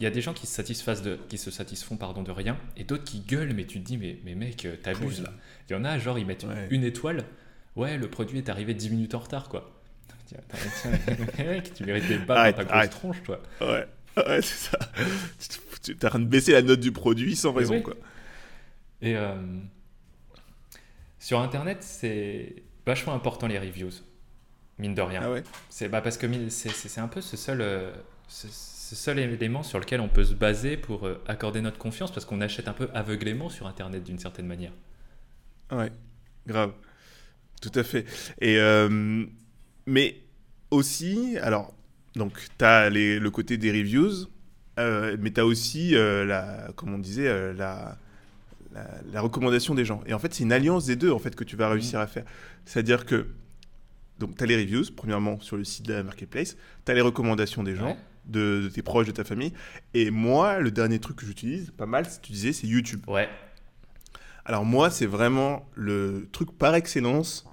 il 0.00 0.04
y 0.04 0.06
a 0.06 0.10
des 0.10 0.20
gens 0.20 0.32
qui 0.32 0.46
se 0.46 0.54
satisfassent 0.54 1.02
de, 1.02 1.18
qui 1.28 1.38
se 1.38 1.50
satisfont 1.50 1.96
pardon 1.96 2.22
de 2.22 2.30
rien, 2.30 2.56
et 2.76 2.84
d'autres 2.84 3.04
qui 3.04 3.20
gueulent, 3.20 3.52
mais 3.54 3.64
tu 3.64 3.80
te 3.80 3.84
dis 3.86 3.98
mais, 3.98 4.18
mais 4.24 4.34
mec, 4.34 4.64
euh, 4.64 4.76
t'abuses 4.76 5.22
là. 5.22 5.32
Il 5.68 5.72
y 5.72 5.76
en 5.76 5.84
a 5.84 5.98
genre 5.98 6.18
ils 6.18 6.26
mettent 6.26 6.46
une 6.70 6.84
étoile, 6.84 7.24
ouais 7.76 7.96
le 7.96 8.08
produit 8.08 8.38
est 8.38 8.48
arrivé 8.48 8.74
10 8.74 8.90
minutes 8.90 9.14
en 9.14 9.20
retard 9.20 9.48
quoi 9.48 9.74
tu 11.74 11.84
mérites 11.84 12.08
des 12.08 12.18
balles 12.18 12.54
dans 12.54 12.64
ta 12.64 12.86
grosse 12.86 12.90
tronche, 12.90 13.22
toi. 13.22 13.40
Ouais, 13.60 13.86
ouais 14.16 14.42
c'est 14.42 14.70
ça. 14.70 14.78
tu 15.82 15.92
es 15.92 16.04
en 16.04 16.08
train 16.08 16.18
de 16.18 16.26
baisser 16.26 16.52
la 16.52 16.62
note 16.62 16.80
du 16.80 16.92
produit 16.92 17.36
sans 17.36 17.52
raison, 17.52 17.80
quoi. 17.80 17.94
Et 19.00 19.16
euh, 19.16 19.34
sur 21.18 21.40
Internet, 21.40 21.78
c'est 21.82 22.56
vachement 22.84 23.14
important 23.14 23.46
les 23.46 23.58
reviews, 23.58 23.92
mine 24.78 24.94
de 24.94 25.02
rien. 25.02 25.22
Ah 25.24 25.30
ouais 25.30 25.44
c'est 25.70 25.88
bah, 25.88 26.00
parce 26.00 26.18
que 26.18 26.26
c'est 26.48 27.00
un 27.00 27.08
peu 27.08 27.20
ce 27.20 27.36
seul, 27.36 27.60
euh, 27.60 27.92
ce, 28.28 28.48
seul 28.94 29.18
élément 29.18 29.62
sur 29.62 29.78
lequel 29.78 30.00
on 30.00 30.08
peut 30.08 30.24
se 30.24 30.34
baser 30.34 30.76
pour 30.76 31.06
euh, 31.06 31.22
accorder 31.26 31.60
notre 31.60 31.78
confiance, 31.78 32.12
parce 32.12 32.24
qu'on 32.24 32.40
achète 32.40 32.68
un 32.68 32.72
peu 32.72 32.88
aveuglément 32.94 33.48
sur 33.48 33.66
Internet 33.66 34.04
d'une 34.04 34.18
certaine 34.18 34.46
manière. 34.46 34.72
Ouais, 35.70 35.92
grave. 36.46 36.72
Tout 37.60 37.72
à 37.74 37.82
fait. 37.82 38.06
Et 38.40 38.58
mais 39.86 40.20
aussi, 40.70 41.38
alors, 41.40 41.74
donc, 42.14 42.38
tu 42.58 42.64
as 42.64 42.90
le 42.90 43.28
côté 43.30 43.56
des 43.56 43.72
reviews, 43.72 44.28
euh, 44.78 45.16
mais 45.20 45.30
tu 45.30 45.40
as 45.40 45.46
aussi, 45.46 45.94
euh, 45.94 46.24
la, 46.24 46.68
comme 46.76 46.94
on 46.94 46.98
disait, 46.98 47.26
euh, 47.26 47.52
la, 47.52 47.96
la, 49.12 49.20
recommandation 49.20 49.74
des 49.74 49.84
gens. 49.84 50.02
Et 50.06 50.14
en 50.14 50.18
fait, 50.18 50.34
c'est 50.34 50.44
une 50.44 50.52
alliance 50.52 50.86
des 50.86 50.94
deux 50.94 51.10
en 51.10 51.18
fait, 51.18 51.34
que 51.34 51.44
tu 51.44 51.56
vas 51.56 51.68
réussir 51.68 51.98
à 51.98 52.06
faire. 52.06 52.24
C'est-à-dire 52.64 53.06
que 53.06 53.26
donc, 54.18 54.36
tu 54.36 54.44
as 54.44 54.46
les 54.46 54.56
reviews, 54.56 54.84
premièrement, 54.96 55.40
sur 55.40 55.56
le 55.56 55.64
site 55.64 55.86
de 55.86 55.94
la 55.94 56.02
marketplace, 56.02 56.56
tu 56.84 56.92
as 56.92 56.94
les 56.94 57.00
recommandations 57.00 57.62
des 57.62 57.74
gens. 57.74 57.96
De, 58.28 58.60
de, 58.64 58.68
tes 58.68 58.82
proches, 58.82 59.06
de 59.06 59.12
ta 59.12 59.24
famille. 59.24 59.54
Et 59.94 60.10
moi, 60.10 60.60
le 60.60 60.70
dernier 60.70 60.98
truc 60.98 61.16
que 61.16 61.24
j'utilise, 61.24 61.70
pas 61.70 61.86
mal, 61.86 62.06
tu 62.22 62.30
disais, 62.30 62.52
c'est 62.52 62.66
YouTube. 62.66 63.00
Ouais. 63.08 63.28
Alors 64.48 64.64
moi, 64.64 64.88
c'est 64.90 65.06
vraiment 65.06 65.68
le 65.74 66.26
truc 66.32 66.52
par 66.56 66.74
excellence 66.74 67.44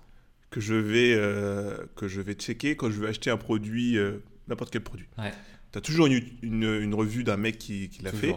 que 0.49 0.61
je 0.61 0.75
vais, 0.75 1.13
euh, 1.13 1.77
que 1.97 2.07
je 2.07 2.21
vais 2.21 2.33
checker 2.33 2.77
quand 2.77 2.89
je 2.89 3.01
veux 3.01 3.09
acheter 3.09 3.29
un 3.29 3.35
produit, 3.35 3.97
euh, 3.97 4.23
n'importe 4.47 4.71
quel 4.71 4.81
produit. 4.81 5.07
Tu 5.17 5.77
as 5.77 5.81
toujours 5.81 6.07
une, 6.07 6.23
une, 6.41 6.95
revue 6.95 7.25
d'un 7.25 7.35
mec 7.35 7.57
qui, 7.57 7.89
qui 7.89 8.01
l'a 8.01 8.13
fait. 8.13 8.33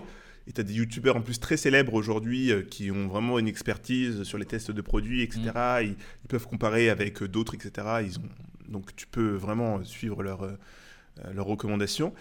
Et 0.48 0.52
tu 0.52 0.60
as 0.60 0.64
des 0.64 0.74
youtubeurs 0.74 1.14
en 1.14 1.20
plus 1.20 1.38
très 1.38 1.56
célèbres 1.56 1.94
aujourd'hui 1.94 2.50
euh, 2.50 2.62
qui 2.62 2.90
ont 2.90 3.06
vraiment 3.06 3.38
une 3.38 3.46
expertise 3.46 4.24
sur 4.24 4.38
les 4.38 4.46
tests 4.46 4.72
de 4.72 4.80
produits, 4.80 5.22
etc. 5.22 5.42
Mm. 5.54 5.82
Ils, 5.84 6.28
peuvent 6.28 6.48
comparer 6.48 6.90
avec 6.90 7.22
d'autres, 7.22 7.54
etc. 7.54 7.86
Ils 8.04 8.18
ont, 8.18 8.28
donc 8.68 8.96
tu 8.96 9.06
peux 9.06 9.34
vraiment 9.36 9.84
suivre 9.84 10.24
leurs 11.24 11.34
leur 11.34 11.46
recommandations. 11.46 12.14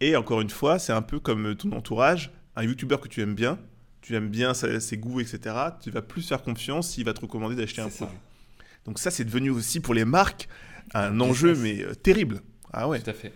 Et 0.00 0.16
encore 0.16 0.40
une 0.40 0.50
fois, 0.50 0.78
c'est 0.78 0.92
un 0.92 1.02
peu 1.02 1.20
comme 1.20 1.54
ton 1.56 1.72
entourage. 1.72 2.32
Un 2.56 2.64
youtubeur 2.64 3.00
que 3.00 3.08
tu 3.08 3.20
aimes 3.20 3.34
bien, 3.34 3.58
tu 4.00 4.14
aimes 4.14 4.28
bien 4.28 4.54
ses 4.54 4.96
goûts, 4.96 5.20
etc. 5.20 5.56
Tu 5.80 5.90
vas 5.90 6.02
plus 6.02 6.28
faire 6.28 6.42
confiance 6.42 6.90
s'il 6.90 7.04
va 7.04 7.14
te 7.14 7.20
recommander 7.20 7.56
d'acheter 7.56 7.80
un 7.80 7.88
produit. 7.88 8.16
Donc 8.84 8.98
ça, 8.98 9.10
c'est 9.10 9.24
devenu 9.24 9.50
aussi 9.50 9.80
pour 9.80 9.94
les 9.94 10.04
marques 10.04 10.48
un 10.92 11.20
enjeu, 11.20 11.54
mais 11.54 11.82
euh, 11.82 11.94
terrible. 11.94 12.40
Ah 12.72 12.88
ouais. 12.88 13.00
Tout 13.00 13.10
à 13.10 13.14
fait. 13.14 13.32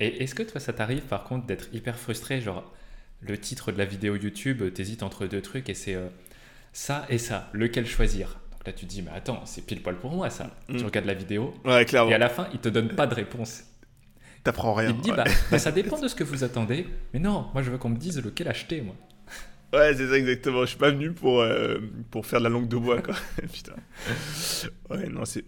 Et 0.00 0.22
est-ce 0.22 0.34
que 0.34 0.42
toi, 0.42 0.60
ça 0.60 0.72
t'arrive 0.72 1.02
par 1.02 1.24
contre 1.24 1.46
d'être 1.46 1.68
hyper 1.72 1.96
frustré 1.96 2.40
Genre, 2.40 2.72
le 3.20 3.38
titre 3.38 3.70
de 3.70 3.78
la 3.78 3.84
vidéo 3.84 4.16
YouTube, 4.16 4.62
t'hésites 4.74 5.02
entre 5.02 5.26
deux 5.26 5.42
trucs 5.42 5.68
et 5.68 5.74
c'est 5.74 5.94
euh, 5.94 6.08
ça 6.72 7.06
et 7.08 7.18
ça, 7.18 7.48
lequel 7.52 7.86
choisir? 7.86 8.40
Donc 8.50 8.66
là, 8.66 8.72
tu 8.72 8.86
te 8.86 8.90
dis, 8.90 9.02
mais 9.02 9.12
attends, 9.12 9.46
c'est 9.46 9.64
pile 9.64 9.82
poil 9.82 9.96
pour 9.96 10.10
moi 10.10 10.30
ça. 10.30 10.50
Tu 10.68 10.78
mm. 10.78 10.84
regardes 10.84 11.06
la 11.06 11.14
vidéo 11.14 11.54
ouais, 11.64 11.84
clairement. 11.84 12.10
et 12.10 12.14
à 12.14 12.18
la 12.18 12.28
fin, 12.28 12.48
il 12.52 12.58
te 12.58 12.68
donne 12.68 12.88
pas 12.88 13.06
de 13.06 13.14
réponse. 13.14 13.64
T'apprends 14.44 14.74
rien. 14.74 14.90
Il 14.90 14.96
te 14.96 15.02
dit, 15.02 15.12
bah, 15.12 15.24
bah, 15.50 15.58
ça 15.58 15.70
dépend 15.70 16.00
de 16.00 16.08
ce 16.08 16.14
que 16.14 16.24
vous 16.24 16.42
attendez. 16.42 16.86
Mais 17.14 17.20
non, 17.20 17.46
moi 17.52 17.62
je 17.62 17.70
veux 17.70 17.78
qu'on 17.78 17.90
me 17.90 17.96
dise 17.96 18.22
lequel 18.22 18.48
acheter, 18.48 18.80
moi. 18.80 18.94
Ouais, 19.72 19.94
c'est 19.94 20.06
ça 20.06 20.18
exactement. 20.18 20.62
Je 20.62 20.66
suis 20.66 20.78
pas 20.78 20.90
venu 20.90 21.12
pour, 21.12 21.40
euh, 21.40 21.78
pour 22.10 22.26
faire 22.26 22.40
de 22.40 22.44
la 22.44 22.50
langue 22.50 22.68
de 22.68 22.76
bois, 22.76 23.00
quoi. 23.00 23.14
Putain. 23.52 23.72
Ouais, 24.90 25.08
non, 25.08 25.22
c'est, 25.24 25.44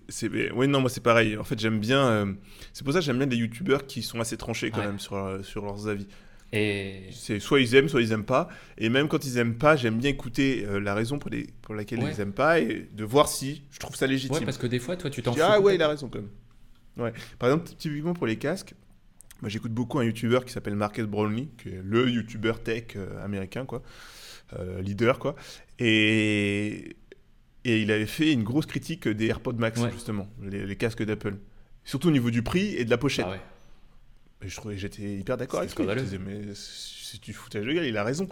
ouais, 0.53 0.67
non, 0.67 0.81
moi 0.81 0.89
c'est 0.89 1.03
pareil. 1.03 1.37
En 1.37 1.45
fait, 1.45 1.59
j'aime 1.59 1.79
bien. 1.79 2.07
Euh, 2.07 2.33
c'est 2.73 2.85
pour 2.85 2.95
ça 2.95 3.01
que 3.01 3.05
j'aime 3.05 3.19
bien 3.19 3.27
les 3.27 3.37
youtubeurs 3.37 3.87
qui 3.87 4.03
sont 4.03 4.21
assez 4.21 4.39
tranchés 4.39 4.71
quand 4.71 4.83
même 4.83 4.99
sur, 4.99 5.17
euh, 5.17 5.43
sur 5.43 5.63
leurs 5.65 5.89
avis. 5.89 6.07
Et... 6.53 7.09
C'est 7.11 7.41
soit 7.41 7.61
ils 7.61 7.75
aiment, 7.75 7.89
soit 7.89 8.01
ils 8.01 8.13
aiment 8.13 8.25
pas. 8.25 8.49
Et 8.79 8.89
même 8.89 9.09
quand 9.09 9.27
ils 9.27 9.37
aiment 9.37 9.57
pas, 9.57 9.77
j'aime 9.77 9.99
bien 9.99 10.11
écouter 10.11 10.65
la 10.81 10.95
raison 10.95 11.19
pour, 11.19 11.31
les, 11.31 11.49
pour 11.61 11.75
laquelle 11.75 12.01
ils 12.03 12.21
aiment 12.21 12.33
pas 12.33 12.61
et 12.61 12.89
de 12.93 13.05
voir 13.05 13.29
si 13.29 13.65
je 13.73 13.79
trouve 13.79 13.97
ça 13.97 14.07
légitime. 14.07 14.37
Ouais, 14.37 14.45
parce 14.45 14.59
que 14.59 14.69
des 14.69 14.79
fois, 14.79 14.97
toi, 14.97 15.11
tu 15.11 15.21
t'en 15.21 15.33
fous. 15.33 15.41
Ah 15.43 15.61
ouais, 15.61 15.75
il 15.75 15.83
a 15.83 15.89
raison 15.89 16.09
quand 16.09 16.21
même. 16.21 16.31
Ouais. 16.97 17.13
Par 17.39 17.51
exemple, 17.51 17.71
typiquement 17.77 18.15
pour 18.15 18.27
les 18.27 18.37
casques, 18.37 18.75
moi 19.41 19.49
j'écoute 19.49 19.73
beaucoup 19.73 19.99
un 19.99 20.05
youtubeur 20.05 20.45
qui 20.45 20.53
s'appelle 20.53 20.77
Marcus 20.77 21.05
Brownlee, 21.05 21.49
qui 21.59 21.71
est 21.71 21.83
le 21.83 22.09
youtubeur 22.09 22.63
tech 22.63 22.97
américain, 23.23 23.65
quoi. 23.65 23.83
Euh, 24.59 24.81
leader, 24.83 25.19
quoi. 25.19 25.35
Et, 25.79 26.97
et 27.65 27.81
il 27.81 27.91
avait 27.91 28.07
fait 28.07 28.33
une 28.33 28.45
grosse 28.45 28.67
critique 28.67 29.09
des 29.09 29.27
AirPods 29.27 29.55
Max, 29.55 29.81
justement, 29.93 30.29
les, 30.43 30.77
casques 30.77 31.03
d'Apple. 31.03 31.37
Surtout 31.85 32.09
au 32.09 32.13
niveau 32.13 32.31
du 32.31 32.43
prix 32.43 32.75
et 32.77 32.85
de 32.85 32.91
la 32.91 32.99
pochette. 32.99 33.27
Ah 33.29 33.37
et 34.45 34.49
je 34.49 34.57
trouvais, 34.57 34.77
j'étais 34.77 35.03
hyper 35.03 35.39
d'accord 35.39 35.61
avec 35.61 35.77
lui. 35.77 35.87
Je 35.89 36.01
disais, 36.01 36.19
mais 36.19 36.55
si 36.55 37.19
tu 37.19 37.33
foutage 37.33 37.65
de 37.65 37.73
gueule, 37.73 37.87
il 37.87 37.97
a 37.97 38.05
raison. 38.05 38.29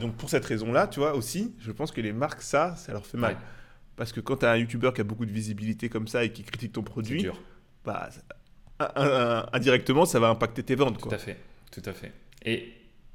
donc 0.00 0.16
pour 0.16 0.30
cette 0.30 0.44
raison-là, 0.44 0.86
tu 0.86 1.00
vois, 1.00 1.14
aussi, 1.14 1.54
je 1.58 1.72
pense 1.72 1.90
que 1.90 2.00
les 2.00 2.12
marques, 2.12 2.42
ça, 2.42 2.76
ça 2.76 2.92
leur 2.92 3.04
fait 3.04 3.18
mal. 3.18 3.36
Parce 3.96 4.12
que 4.12 4.20
quand 4.20 4.36
tu 4.38 4.46
as 4.46 4.52
un 4.52 4.56
YouTuber 4.56 4.92
qui 4.94 5.00
a 5.00 5.04
beaucoup 5.04 5.26
de 5.26 5.32
visibilité 5.32 5.88
comme 5.88 6.06
ça 6.06 6.22
et 6.22 6.32
qui 6.32 6.44
critique 6.44 6.72
ton 6.72 6.84
produit, 6.84 7.26
bah, 7.84 8.10
indirectement, 8.78 10.04
ça 10.04 10.20
va 10.20 10.28
impacter 10.28 10.62
tes 10.62 10.74
ventes. 10.74 10.98
Tout 10.98 11.08
à 11.10 11.18
fait, 11.18 11.36
tout 11.70 11.82
à 11.84 11.92
fait. 11.92 12.12
Et 12.44 12.72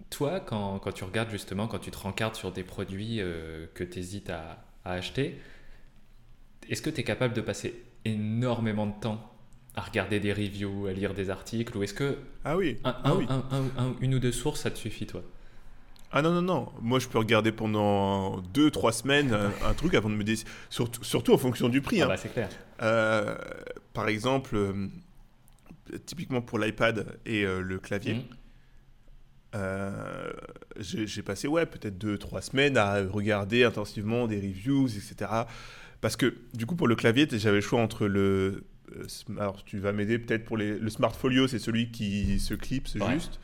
toi, 0.09 0.39
quand, 0.39 0.79
quand, 0.79 0.91
tu 0.91 1.03
regardes 1.03 1.31
justement, 1.31 1.67
quand 1.67 1.79
tu 1.79 1.91
te 1.91 1.97
rencardes 1.97 2.35
sur 2.35 2.51
des 2.51 2.63
produits 2.63 3.17
euh, 3.19 3.65
que 3.73 3.83
tu 3.83 3.99
hésites 3.99 4.29
à, 4.29 4.63
à, 4.85 4.93
acheter, 4.93 5.39
est-ce 6.69 6.81
que 6.81 6.89
tu 6.89 7.01
es 7.01 7.03
capable 7.03 7.33
de 7.33 7.41
passer 7.41 7.83
énormément 8.05 8.85
de 8.85 8.93
temps 8.99 9.33
à 9.75 9.81
regarder 9.81 10.19
des 10.19 10.31
reviews, 10.33 10.85
à 10.85 10.93
lire 10.93 11.13
des 11.13 11.29
articles, 11.29 11.75
ou 11.75 11.83
est-ce 11.83 11.95
que 11.95 12.17
ah 12.45 12.55
oui. 12.55 12.77
Un, 12.83 12.95
ah 13.03 13.13
oui. 13.15 13.25
une 14.01 14.13
ou 14.15 14.19
deux 14.19 14.31
sources, 14.31 14.61
ça 14.61 14.71
te 14.71 14.77
suffit, 14.77 15.07
toi? 15.07 15.23
Ah 16.11 16.21
non, 16.21 16.31
non, 16.31 16.43
non. 16.43 16.71
Moi, 16.79 16.99
je 16.99 17.07
peux 17.07 17.17
regarder 17.17 17.51
pendant 17.51 18.37
deux, 18.53 18.69
trois 18.69 18.91
semaines 18.91 19.33
un, 19.33 19.73
truc 19.73 19.95
avant 19.95 20.11
de 20.11 20.15
me 20.15 20.23
décider. 20.23 20.49
Surtout, 20.69 21.03
surtout 21.03 21.33
en 21.33 21.39
fonction 21.39 21.69
du 21.69 21.81
prix. 21.81 22.01
Ah 22.01 22.05
hein. 22.05 22.07
bah, 22.09 22.17
c'est 22.17 22.31
clair. 22.31 22.49
Euh, 22.83 23.35
par 23.93 24.07
exemple, 24.09 24.55
euh, 24.55 24.89
typiquement 26.05 26.41
pour 26.41 26.59
l'iPad 26.59 27.19
et 27.25 27.45
euh, 27.45 27.61
le 27.61 27.79
clavier, 27.79 28.25
mmh. 29.53 29.59
j'ai 30.79 31.21
passé 31.23 31.47
ouais, 31.47 31.65
peut-être 31.65 31.97
deux, 31.97 32.17
trois 32.17 32.41
semaines 32.41 32.77
à 32.77 33.01
regarder 33.01 33.63
intensivement 33.63 34.27
des 34.27 34.37
reviews, 34.37 34.87
etc. 34.87 35.31
Parce 36.01 36.15
que 36.15 36.35
du 36.53 36.65
coup, 36.65 36.75
pour 36.75 36.87
le 36.87 36.95
clavier, 36.95 37.27
j'avais 37.31 37.57
le 37.57 37.61
choix 37.61 37.81
entre 37.81 38.07
le. 38.07 38.65
Alors, 39.39 39.63
tu 39.63 39.79
vas 39.79 39.91
m'aider 39.91 40.19
peut-être 40.19 40.43
pour 40.43 40.57
les, 40.57 40.77
le 40.77 40.89
Smart 40.89 41.15
Folio, 41.15 41.47
c'est 41.47 41.59
celui 41.59 41.91
qui 41.91 42.39
se 42.39 42.53
clipse 42.53 42.97
juste. 43.11 43.39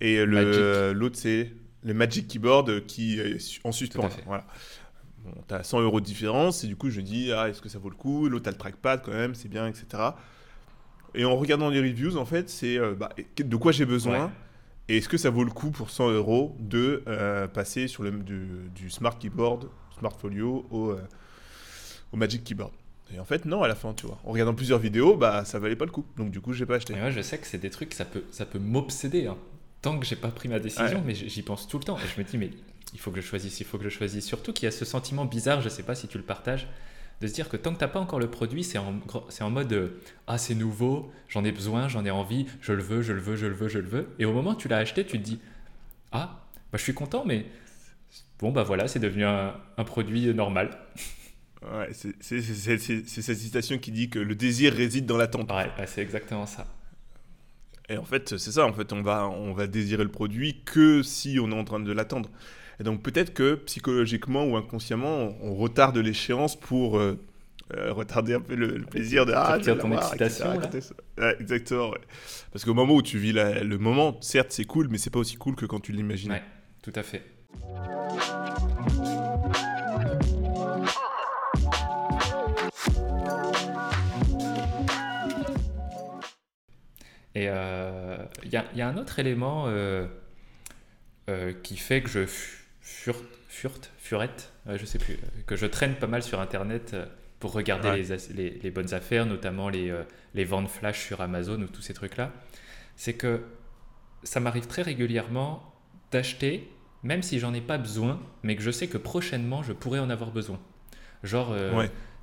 Et 0.00 0.24
l'autre, 0.24 1.18
c'est 1.18 1.52
le 1.82 1.94
Magic 1.94 2.28
Keyboard 2.28 2.86
qui 2.86 3.18
est 3.18 3.60
en 3.64 3.72
suspens. 3.72 4.08
Voilà. 4.26 4.46
Bon, 5.24 5.32
tu 5.48 5.54
as 5.54 5.62
100 5.62 5.80
euros 5.80 6.00
de 6.00 6.04
différence, 6.04 6.64
et 6.64 6.66
du 6.66 6.76
coup, 6.76 6.90
je 6.90 7.00
dis, 7.00 7.32
ah, 7.32 7.48
est-ce 7.48 7.62
que 7.62 7.68
ça 7.68 7.78
vaut 7.78 7.88
le 7.88 7.96
coup? 7.96 8.28
L'autre 8.28 8.48
a 8.48 8.50
le 8.52 8.58
trackpad 8.58 9.02
quand 9.02 9.12
même, 9.12 9.34
c'est 9.34 9.48
bien, 9.48 9.66
etc. 9.66 9.86
Et 11.14 11.24
en 11.24 11.36
regardant 11.36 11.68
les 11.68 11.80
reviews, 11.80 12.16
en 12.16 12.24
fait, 12.24 12.48
c'est 12.50 12.78
euh, 12.78 12.94
bah, 12.94 13.10
de 13.36 13.56
quoi 13.56 13.72
j'ai 13.72 13.86
besoin 13.86 14.32
et 14.86 14.98
est-ce 14.98 15.08
que 15.08 15.16
ça 15.16 15.30
vaut 15.30 15.44
le 15.44 15.50
coup 15.50 15.70
pour 15.70 15.88
100 15.88 16.10
euros 16.10 16.54
de 16.60 17.02
euh, 17.08 17.48
passer 17.48 17.88
sur 17.88 18.02
le, 18.02 18.10
du, 18.10 18.90
Smart 18.90 19.18
Keyboard, 19.18 19.70
Smart 19.98 20.12
Folio 20.12 20.66
au, 20.70 20.90
euh, 20.90 21.00
au 22.12 22.18
Magic 22.18 22.44
Keyboard 22.44 22.72
et 23.14 23.18
en 23.18 23.24
fait, 23.24 23.44
non, 23.44 23.62
à 23.62 23.68
la 23.68 23.74
fin, 23.74 23.92
tu 23.92 24.06
vois. 24.06 24.18
En 24.24 24.32
regardant 24.32 24.54
plusieurs 24.54 24.78
vidéos, 24.78 25.14
bah, 25.16 25.44
ça 25.44 25.58
valait 25.58 25.76
pas 25.76 25.84
le 25.84 25.90
coup. 25.90 26.04
Donc, 26.16 26.30
du 26.30 26.40
coup, 26.40 26.52
j'ai 26.52 26.66
pas 26.66 26.76
acheté. 26.76 26.94
moi, 26.96 27.10
je 27.10 27.20
sais 27.20 27.38
que 27.38 27.46
c'est 27.46 27.58
des 27.58 27.68
trucs, 27.68 27.92
ça 27.92 28.04
peut, 28.06 28.24
ça 28.30 28.46
peut 28.46 28.58
m'obséder. 28.58 29.26
Hein 29.26 29.36
tant 29.84 29.98
que 29.98 30.06
j'ai 30.06 30.16
pas 30.16 30.28
pris 30.28 30.48
ma 30.48 30.58
décision, 30.58 31.02
mais 31.04 31.14
j'y 31.14 31.42
pense 31.42 31.68
tout 31.68 31.76
le 31.76 31.84
temps. 31.84 31.98
Et 31.98 32.08
je 32.08 32.18
me 32.18 32.26
dis, 32.26 32.38
mais 32.38 32.50
il 32.94 32.98
faut 32.98 33.10
que 33.10 33.20
je 33.20 33.26
choisisse, 33.26 33.60
il 33.60 33.66
faut 33.66 33.76
que 33.76 33.84
je 33.84 33.90
choisisse. 33.90 34.24
Surtout 34.24 34.54
qu'il 34.54 34.64
y 34.64 34.68
a 34.68 34.70
ce 34.70 34.86
sentiment 34.86 35.26
bizarre, 35.26 35.60
je 35.60 35.68
sais 35.68 35.82
pas 35.82 35.94
si 35.94 36.08
tu 36.08 36.16
le 36.16 36.24
partages, 36.24 36.66
de 37.20 37.26
se 37.26 37.32
dire 37.32 37.48
que 37.48 37.56
tant 37.56 37.72
que 37.72 37.78
t'as 37.78 37.88
pas 37.88 38.00
encore 38.00 38.18
le 38.18 38.30
produit, 38.30 38.64
c'est 38.64 38.78
en, 38.78 39.00
en 39.40 39.50
mode 39.50 39.72
euh, 39.72 40.00
ah 40.26 40.38
c'est 40.38 40.54
nouveau, 40.54 41.12
j'en 41.28 41.44
ai 41.44 41.52
besoin, 41.52 41.88
j'en 41.88 42.04
ai 42.04 42.10
envie, 42.10 42.46
je 42.60 42.72
le 42.72 42.82
veux, 42.82 43.02
je 43.02 43.12
le 43.12 43.20
veux, 43.20 43.36
je 43.36 43.46
le 43.46 43.54
veux, 43.54 43.68
je 43.68 43.78
le 43.78 43.88
veux. 43.88 44.08
Et 44.18 44.24
au 44.24 44.32
moment 44.32 44.50
où 44.50 44.56
tu 44.56 44.68
l'as 44.68 44.78
acheté, 44.78 45.04
tu 45.04 45.18
te 45.18 45.24
dis 45.24 45.40
ah 46.12 46.40
bah 46.72 46.78
je 46.78 46.82
suis 46.82 46.94
content, 46.94 47.24
mais 47.24 47.46
bon 48.38 48.52
bah 48.52 48.62
voilà, 48.62 48.88
c'est 48.88 48.98
devenu 49.00 49.24
un, 49.24 49.54
produit 49.86 50.32
normal. 50.34 50.78
Ouais, 51.62 51.90
c'est, 51.92 52.14
cette 52.20 53.38
citation 53.38 53.78
qui 53.78 53.90
dit 53.90 54.10
que 54.10 54.18
le 54.18 54.34
désir 54.34 54.74
réside 54.74 55.06
dans 55.06 55.16
l'attente. 55.16 55.50
Ouais, 55.50 55.70
c'est 55.86 56.02
exactement 56.02 56.44
ça. 56.44 56.66
Et 57.88 57.96
en 57.96 58.04
fait, 58.04 58.36
c'est 58.36 58.52
ça, 58.52 58.66
en 58.66 58.72
fait, 58.72 58.92
on 58.92 59.02
va, 59.02 59.28
on 59.28 59.52
va 59.52 59.66
désirer 59.66 60.04
le 60.04 60.10
produit 60.10 60.62
que 60.64 61.02
si 61.02 61.38
on 61.40 61.50
est 61.50 61.54
en 61.54 61.64
train 61.64 61.80
de 61.80 61.92
l'attendre. 61.92 62.30
Et 62.80 62.82
donc 62.82 63.02
peut-être 63.02 63.32
que 63.34 63.54
psychologiquement 63.54 64.44
ou 64.44 64.56
inconsciemment, 64.56 65.36
on, 65.42 65.54
retarde 65.54 65.96
l'échéance 65.98 66.56
pour 66.56 66.98
euh, 66.98 67.18
euh, 67.74 67.92
retarder 67.92 68.34
un 68.34 68.40
peu 68.40 68.54
le, 68.54 68.82
plaisir 68.82 69.26
de 69.26 69.32
ah, 69.34 69.58
ton 69.58 69.92
excitation. 69.92 70.46
exactement. 71.38 71.90
Ouais. 71.90 72.00
Parce 72.52 72.64
qu'au 72.64 72.74
moment 72.74 72.94
où 72.94 73.02
tu 73.02 73.18
vis 73.18 73.32
le 73.32 73.78
moment, 73.78 74.16
certes 74.20 74.50
c'est 74.50 74.64
cool, 74.64 74.88
mais 74.90 74.98
c'est 74.98 75.10
pas 75.10 75.20
aussi 75.20 75.36
cool 75.36 75.54
que 75.54 75.66
quand 75.66 75.80
tu 75.80 75.92
l'imagines. 75.92 76.32
Ouais, 76.32 76.42
tout 76.82 76.92
à 76.94 77.02
fait. 77.02 77.22
Et 87.36 87.44
il 87.44 87.48
euh, 87.48 88.16
y, 88.44 88.56
a, 88.56 88.64
y, 88.74 88.82
a, 88.82 88.88
un 88.88 88.96
autre 88.96 89.18
élément 89.18 89.64
euh, 89.66 90.06
euh, 91.28 91.52
qui 91.52 91.76
fait 91.76 92.00
que 92.00 92.08
je 92.08 92.26
furte, 92.84 93.24
furte 93.48 93.92
furette, 93.98 94.52
je 94.66 94.84
sais 94.84 94.98
plus, 94.98 95.18
que 95.46 95.56
je 95.56 95.66
traîne 95.66 95.96
pas 95.96 96.06
mal 96.06 96.22
sur 96.22 96.40
Internet 96.40 96.94
pour 97.40 97.52
regarder 97.52 97.90
les, 97.92 98.16
les, 98.34 98.50
les, 98.50 98.70
bonnes 98.70 98.94
affaires, 98.94 99.26
notamment 99.26 99.68
les, 99.68 99.92
les 100.34 100.44
ventes 100.44 100.68
flash 100.68 101.04
sur 101.06 101.20
Amazon 101.20 101.60
ou 101.60 101.66
tous 101.66 101.82
ces 101.82 101.94
trucs-là. 101.94 102.30
C'est 102.96 103.14
que 103.14 103.42
ça 104.22 104.38
m'arrive 104.40 104.66
très 104.66 104.82
régulièrement 104.82 105.74
d'acheter, 106.12 106.70
même 107.02 107.22
si 107.22 107.38
j'en 107.38 107.52
ai 107.52 107.60
pas 107.60 107.78
besoin, 107.78 108.22
mais 108.42 108.54
que 108.54 108.62
je 108.62 108.70
sais 108.70 108.86
que 108.86 108.98
prochainement 108.98 109.62
je 109.62 109.72
pourrais 109.72 109.98
en 109.98 110.10
avoir 110.10 110.30
besoin. 110.30 110.60
Genre, 111.22 111.54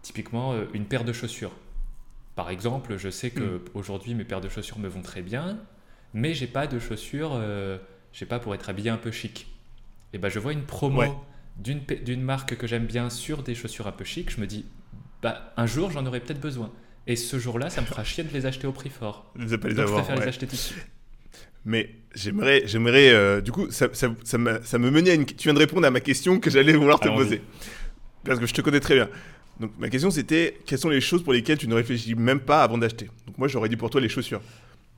typiquement, 0.01 0.55
une 0.73 0.85
paire 0.85 1.03
de 1.03 1.13
chaussures. 1.13 1.53
Par 2.35 2.49
exemple, 2.49 2.97
je 2.97 3.09
sais 3.09 3.29
que 3.29 3.43
hmm. 3.57 3.61
aujourd'hui 3.73 4.13
mes 4.15 4.23
paires 4.23 4.41
de 4.41 4.49
chaussures 4.49 4.79
me 4.79 4.87
vont 4.87 5.01
très 5.01 5.21
bien, 5.21 5.59
mais 6.13 6.33
j'ai 6.33 6.47
pas 6.47 6.67
de 6.67 6.79
chaussures, 6.79 7.31
euh, 7.33 7.77
je 8.13 8.19
sais 8.19 8.25
pas, 8.25 8.39
pour 8.39 8.55
être 8.55 8.69
habillé 8.69 8.89
un 8.89 8.97
peu 8.97 9.11
chic. 9.11 9.50
Et 10.13 10.17
ben 10.17 10.29
je 10.29 10.39
vois 10.39 10.53
une 10.53 10.63
promo 10.63 11.03
d'une 11.57 12.21
marque 12.21 12.55
que 12.57 12.67
j'aime 12.67 12.85
bien 12.85 13.09
sur 13.09 13.43
des 13.43 13.55
chaussures 13.55 13.87
un 13.87 13.91
peu 13.91 14.03
chic, 14.03 14.31
je 14.31 14.41
me 14.41 14.47
dis, 14.47 14.65
bah 15.21 15.53
un 15.57 15.65
jour 15.65 15.91
j'en 15.91 16.05
aurai 16.05 16.19
peut-être 16.19 16.39
besoin. 16.39 16.71
Et 17.07 17.15
ce 17.15 17.39
jour-là, 17.39 17.69
ça 17.69 17.81
me 17.81 17.87
fera 17.87 18.03
chier 18.03 18.23
de 18.23 18.31
les 18.31 18.45
acheter 18.45 18.67
au 18.67 18.71
prix 18.71 18.89
fort. 18.89 19.31
Je, 19.35 19.55
pas 19.55 19.67
les 19.67 19.73
Donc, 19.73 19.85
avoir, 19.85 19.99
je 19.99 20.05
préfère 20.05 20.21
les 20.21 20.29
acheter 20.29 20.45
tout 20.45 20.55
de 20.55 20.59
suite. 20.59 20.85
Mais 21.65 21.89
j'aimerais, 22.15 22.63
j'aimerais, 22.65 23.09
euh, 23.09 23.41
du 23.41 23.51
coup, 23.51 23.69
ça, 23.71 23.87
ça, 23.93 24.09
ça, 24.23 24.37
me, 24.37 24.61
ça, 24.63 24.77
me, 24.77 24.89
menait 24.89 25.11
à 25.11 25.13
une. 25.15 25.25
Tu 25.25 25.43
viens 25.43 25.53
de 25.53 25.59
répondre 25.59 25.85
à 25.85 25.91
ma 25.91 25.99
question 25.99 26.39
que 26.39 26.49
j'allais 26.49 26.73
vouloir 26.73 26.99
te 26.99 27.09
poser. 27.09 27.41
Parce 28.23 28.39
que 28.39 28.45
je 28.45 28.53
te 28.53 28.61
connais 28.61 28.79
très 28.79 28.95
bien. 28.95 29.09
Donc 29.59 29.71
ma 29.77 29.89
question 29.89 30.09
c'était 30.09 30.57
quelles 30.65 30.79
sont 30.79 30.89
les 30.89 31.01
choses 31.01 31.23
pour 31.23 31.33
lesquelles 31.33 31.57
tu 31.57 31.67
ne 31.67 31.75
réfléchis 31.75 32.15
même 32.15 32.39
pas 32.39 32.63
avant 32.63 32.79
d'acheter? 32.79 33.09
Donc 33.27 33.37
moi 33.37 33.47
j'aurais 33.47 33.69
dit 33.69 33.77
pour 33.77 33.89
toi 33.89 34.01
les 34.01 34.09
chaussures. 34.09 34.41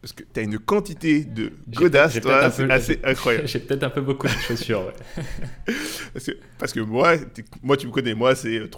Parce 0.04 0.12
que 0.12 0.24
tu 0.24 0.38
as 0.38 0.44
une 0.44 0.60
quantité 0.60 1.24
de 1.24 1.54
godasses, 1.70 2.20
toi, 2.20 2.52
c'est 2.52 2.70
assez 2.70 3.00
incroyable. 3.06 3.48
J'ai 3.48 3.60
peut-être 3.60 3.84
un 3.84 3.89
peu 3.89 4.02
beaucoup 4.02 4.28
de 4.28 4.34
chaussures, 4.34 4.82
ouais. 4.86 5.24
parce, 6.13 6.26
que, 6.26 6.32
parce, 6.60 6.74
que, 6.74 6.82
moi, 6.82 7.16
moi, 7.62 7.78
tu 7.78 7.88
me 7.88 7.92
connais, 7.94 8.13
moi, 8.13 8.36
c'est 8.36 8.70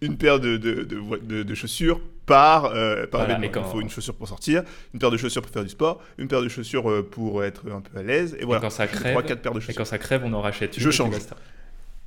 une 0.00 0.16
paire 0.16 0.40
de, 0.40 0.56
de, 0.56 0.82
de, 0.82 1.42
de 1.42 1.54
chaussures 1.54 2.00
par, 2.24 2.64
euh, 2.64 3.06
par 3.06 3.28
Il 3.28 3.50
faut 3.70 3.82
une 3.82 3.90
chaussure 3.90 4.14
pour 4.14 4.26
sortir, 4.26 4.62
une 4.94 5.00
paire 5.00 5.10
de 5.10 5.18
chaussures 5.18 5.42
pour 5.42 5.50
faire 5.50 5.64
du 5.64 5.68
sport, 5.68 6.00
une 6.16 6.28
paire 6.28 6.40
de 6.40 6.48
chaussures 6.48 6.90
euh, 6.90 7.02
pour 7.02 7.44
être 7.44 7.70
un 7.70 7.82
peu 7.82 7.98
à 7.98 8.02
l'aise. 8.02 8.34
Et 8.40 8.46
voilà. 8.46 8.62
quand 8.62 8.70
ça 8.70 8.86
crève, 8.86 9.12
3, 9.12 9.22
4 9.22 9.42
paires 9.42 9.52
de 9.52 9.60
chaussures. 9.60 9.74
Et 9.74 9.76
quand 9.76 9.84
ça 9.84 9.98
crève, 9.98 10.22
on 10.24 10.32
en 10.32 10.40
rachète 10.40 10.78
une. 10.78 10.82
Je 10.82 10.90
change. 10.90 11.14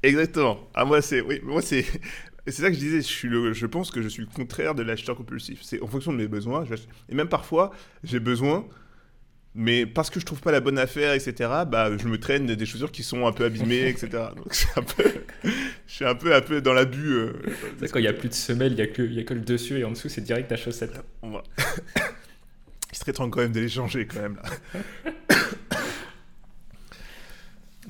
Exactement. 0.01 0.67
Ah, 0.73 0.83
moi, 0.83 1.03
c'est. 1.03 1.21
Oui, 1.21 1.41
moi, 1.43 1.61
c'est. 1.61 1.85
Et 2.47 2.51
c'est 2.51 2.61
ça 2.61 2.69
que 2.69 2.75
je 2.75 2.79
disais, 2.79 3.01
je, 3.01 3.07
suis 3.07 3.27
le, 3.27 3.51
je 3.51 3.65
pense 3.65 3.91
que 3.91 4.01
je 4.01 4.07
suis 4.07 4.21
le 4.21 4.29
contraire 4.33 4.73
de 4.73 4.81
l'acheteur 4.81 5.17
compulsif. 5.17 5.59
C'est 5.63 5.81
en 5.81 5.87
fonction 5.87 6.13
de 6.13 6.17
mes 6.17 6.29
besoins. 6.29 6.63
et 7.09 7.13
même 7.13 7.27
parfois, 7.27 7.71
j'ai 8.05 8.21
besoin, 8.21 8.65
mais 9.53 9.85
parce 9.85 10.09
que 10.09 10.21
je 10.21 10.25
trouve 10.25 10.39
pas 10.39 10.53
la 10.53 10.61
bonne 10.61 10.79
affaire, 10.79 11.11
etc., 11.11 11.33
bah, 11.67 11.97
je 11.97 12.07
me 12.07 12.17
traîne 12.17 12.45
des 12.45 12.65
chaussures 12.65 12.93
qui 12.93 13.03
sont 13.03 13.27
un 13.27 13.33
peu 13.33 13.43
abîmées, 13.43 13.89
etc. 13.89 14.07
Donc 14.37 14.53
un 14.77 14.81
peu, 14.81 15.03
je 15.43 15.93
suis 15.93 16.05
un 16.05 16.15
peu, 16.15 16.33
un 16.33 16.39
peu 16.39 16.61
dans 16.61 16.71
l'abus. 16.71 17.15
Euh, 17.15 17.33
c'est 17.81 17.91
quand 17.91 17.99
il 17.99 18.03
n'y 18.03 18.07
a 18.07 18.13
plus 18.13 18.29
de 18.29 18.33
semelle, 18.33 18.71
il 18.71 18.75
n'y 18.75 18.81
a, 18.81 18.87
que, 18.87 19.01
y 19.01 19.19
a 19.19 19.23
que 19.23 19.33
le 19.33 19.41
dessus 19.41 19.79
et 19.79 19.83
en 19.83 19.91
dessous, 19.91 20.07
c'est 20.07 20.21
direct 20.21 20.47
ta 20.47 20.55
chaussette. 20.55 20.93
On 21.21 21.31
va... 21.31 21.43
il 22.93 22.97
serait 22.97 23.11
temps 23.11 23.29
quand 23.29 23.41
même 23.41 23.51
de 23.51 23.59
les 23.59 23.67
changer, 23.67 24.07
quand 24.07 24.21
même. 24.21 24.37
Là. 24.41 25.11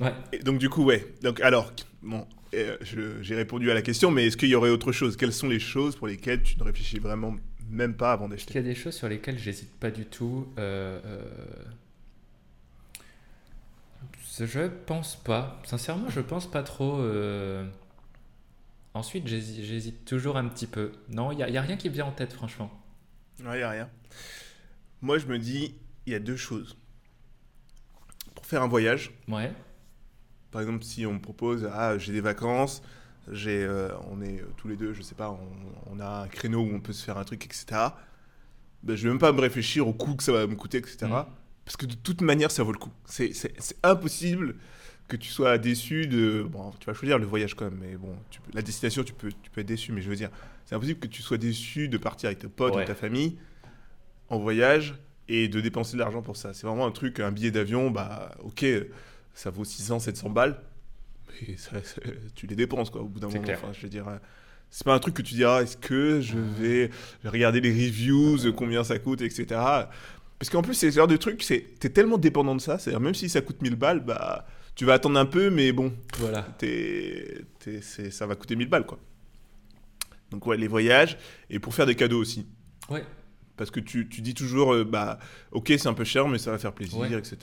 ouais. 0.00 0.14
Et 0.32 0.40
donc 0.40 0.58
du 0.58 0.68
coup, 0.68 0.82
ouais. 0.82 1.06
Donc 1.22 1.40
alors, 1.42 1.72
bon, 2.02 2.26
j'ai 2.52 3.34
répondu 3.34 3.70
à 3.70 3.74
la 3.74 3.82
question, 3.82 4.10
mais 4.10 4.26
est-ce 4.26 4.36
qu'il 4.36 4.48
y 4.48 4.54
aurait 4.54 4.70
autre 4.70 4.92
chose? 4.92 5.16
Quelles 5.16 5.32
sont 5.32 5.48
les 5.48 5.60
choses 5.60 5.96
pour 5.96 6.06
lesquelles 6.06 6.42
tu 6.42 6.58
ne 6.58 6.64
réfléchis 6.64 6.98
vraiment 6.98 7.36
même 7.70 7.94
pas 7.94 8.12
avant 8.12 8.28
d'acheter? 8.28 8.54
Il 8.54 8.56
y 8.56 8.60
a 8.60 8.62
des 8.62 8.74
choses 8.74 8.94
sur 8.94 9.08
lesquelles 9.08 9.38
j'hésite 9.38 9.72
pas 9.78 9.90
du 9.90 10.06
tout. 10.06 10.48
Euh, 10.58 11.00
euh... 11.04 11.22
Je 14.40 14.68
pense 14.86 15.16
pas. 15.16 15.60
Sincèrement, 15.64 16.08
je 16.10 16.20
pense 16.20 16.50
pas 16.50 16.62
trop. 16.62 16.98
Euh... 17.00 17.66
Ensuite, 18.94 19.26
j'hésite 19.26 20.04
toujours 20.04 20.36
un 20.36 20.48
petit 20.48 20.66
peu. 20.66 20.92
Non, 21.08 21.32
il 21.32 21.36
n'y 21.36 21.42
a, 21.42 21.60
a, 21.60 21.62
rien 21.62 21.76
qui 21.76 21.88
me 21.88 21.94
vient 21.94 22.06
en 22.06 22.12
tête, 22.12 22.32
franchement. 22.32 22.70
Non, 23.42 23.52
il 23.52 23.58
n'y 23.58 23.62
a 23.62 23.70
rien. 23.70 23.90
Moi, 25.02 25.18
je 25.18 25.26
me 25.26 25.38
dis, 25.38 25.74
il 26.06 26.12
y 26.12 26.16
a 26.16 26.18
deux 26.18 26.36
choses. 26.36 26.76
Pour 28.34 28.46
faire 28.46 28.62
un 28.62 28.68
voyage, 28.68 29.12
ouais. 29.28 29.52
Par 30.50 30.60
exemple, 30.62 30.84
si 30.84 31.04
on 31.06 31.14
me 31.14 31.20
propose, 31.20 31.68
ah, 31.72 31.98
j'ai 31.98 32.12
des 32.12 32.20
vacances, 32.20 32.82
j'ai, 33.30 33.64
euh, 33.64 33.90
on 34.10 34.22
est 34.22 34.42
tous 34.56 34.68
les 34.68 34.76
deux, 34.76 34.92
je 34.94 35.02
sais 35.02 35.14
pas, 35.14 35.38
on, 35.90 36.00
a 36.00 36.22
un 36.22 36.28
créneau 36.28 36.60
où 36.60 36.70
on 36.74 36.80
peut 36.80 36.92
se 36.92 37.04
faire 37.04 37.18
un 37.18 37.24
truc, 37.24 37.44
etc. 37.44 37.66
Ben, 38.82 38.96
je 38.96 39.02
vais 39.02 39.08
même 39.10 39.18
pas 39.18 39.32
me 39.32 39.40
réfléchir 39.40 39.86
au 39.86 39.92
coût 39.92 40.14
que 40.14 40.22
ça 40.22 40.32
va 40.32 40.46
me 40.46 40.54
coûter, 40.54 40.78
etc. 40.78 40.96
Mm. 41.02 41.24
Parce 41.64 41.76
que 41.76 41.86
de 41.86 41.94
toute 41.94 42.22
manière, 42.22 42.50
ça 42.50 42.62
vaut 42.62 42.72
le 42.72 42.78
coup. 42.78 42.92
C'est, 43.04 43.32
impossible 43.82 44.54
que 45.06 45.16
tu 45.16 45.28
sois 45.28 45.58
déçu 45.58 46.06
de. 46.06 46.46
Bon, 46.48 46.72
tu 46.78 46.86
vas 46.86 46.94
choisir 46.94 47.18
le 47.18 47.26
voyage 47.26 47.54
quand 47.54 47.64
même, 47.66 47.78
mais 47.80 47.96
bon, 47.96 48.14
la 48.54 48.62
destination, 48.62 49.04
tu 49.04 49.12
peux, 49.12 49.30
tu 49.42 49.50
peux 49.50 49.60
être 49.60 49.66
déçu, 49.66 49.92
mais 49.92 50.00
je 50.00 50.08
veux 50.08 50.16
dire, 50.16 50.30
c'est 50.64 50.74
impossible 50.74 51.00
que 51.00 51.08
tu 51.08 51.20
sois 51.20 51.36
déçu 51.36 51.88
de 51.88 51.98
partir 51.98 52.28
avec 52.28 52.38
tes 52.38 52.48
potes 52.48 52.76
ou 52.76 52.84
ta 52.84 52.94
famille 52.94 53.36
en 54.30 54.38
voyage 54.38 54.94
et 55.28 55.48
de 55.48 55.60
dépenser 55.60 55.94
de 55.94 55.98
l'argent 55.98 56.22
pour 56.22 56.36
ça. 56.36 56.54
C'est 56.54 56.66
vraiment 56.66 56.86
un 56.86 56.90
truc, 56.90 57.20
un 57.20 57.32
billet 57.32 57.50
d'avion, 57.50 57.90
bah 57.90 58.34
ok, 58.42 58.64
ça 59.34 59.50
vaut 59.50 59.64
600, 59.64 60.00
700 60.00 60.30
balles, 60.30 60.60
mais 61.40 61.56
tu 62.34 62.46
les 62.46 62.56
dépenses 62.56 62.90
quoi 62.90 63.02
au 63.02 63.08
bout 63.08 63.20
d'un 63.20 63.28
moment. 63.28 63.42
Enfin, 63.48 63.72
je 63.72 63.82
veux 63.82 63.88
dire, 63.88 64.06
c'est 64.70 64.84
pas 64.84 64.94
un 64.94 64.98
truc 64.98 65.14
que 65.14 65.22
tu 65.22 65.34
diras, 65.34 65.62
est-ce 65.62 65.76
que 65.76 66.20
je 66.20 66.38
vais 66.38 66.90
regarder 67.24 67.60
les 67.60 67.72
reviews, 67.72 68.52
combien 68.52 68.84
ça 68.84 68.98
coûte, 68.98 69.22
etc. 69.22 69.46
Parce 70.38 70.50
qu'en 70.50 70.62
plus, 70.62 70.74
c'est 70.74 70.90
ce 70.90 70.96
genre 70.96 71.08
de 71.08 71.16
truc, 71.16 71.44
t'es 71.44 71.88
tellement 71.90 72.18
dépendant 72.18 72.54
de 72.54 72.60
ça, 72.60 72.78
c'est-à-dire 72.78 73.00
même 73.00 73.14
si 73.14 73.28
ça 73.28 73.40
coûte 73.40 73.60
1000 73.62 73.76
balles, 73.76 74.04
bah 74.04 74.46
tu 74.74 74.84
vas 74.84 74.94
attendre 74.94 75.18
un 75.18 75.26
peu, 75.26 75.50
mais 75.50 75.72
bon, 75.72 75.92
voilà. 76.18 76.46
ça 78.10 78.26
va 78.26 78.36
coûter 78.36 78.54
1000 78.54 78.68
balles 78.68 78.86
quoi. 78.86 79.00
Donc 80.30 80.46
ouais, 80.46 80.56
les 80.56 80.68
voyages, 80.68 81.16
et 81.50 81.58
pour 81.58 81.74
faire 81.74 81.86
des 81.86 81.94
cadeaux 81.94 82.20
aussi. 82.20 82.46
Ouais. 82.88 83.04
Parce 83.58 83.70
que 83.70 83.80
tu, 83.80 84.08
tu 84.08 84.22
dis 84.22 84.34
toujours, 84.34 84.72
euh, 84.72 84.84
bah, 84.84 85.18
ok, 85.52 85.66
c'est 85.76 85.88
un 85.88 85.94
peu 85.94 86.04
cher, 86.04 86.26
mais 86.28 86.38
ça 86.38 86.50
va 86.50 86.58
faire 86.58 86.72
plaisir, 86.72 87.18
etc. 87.18 87.36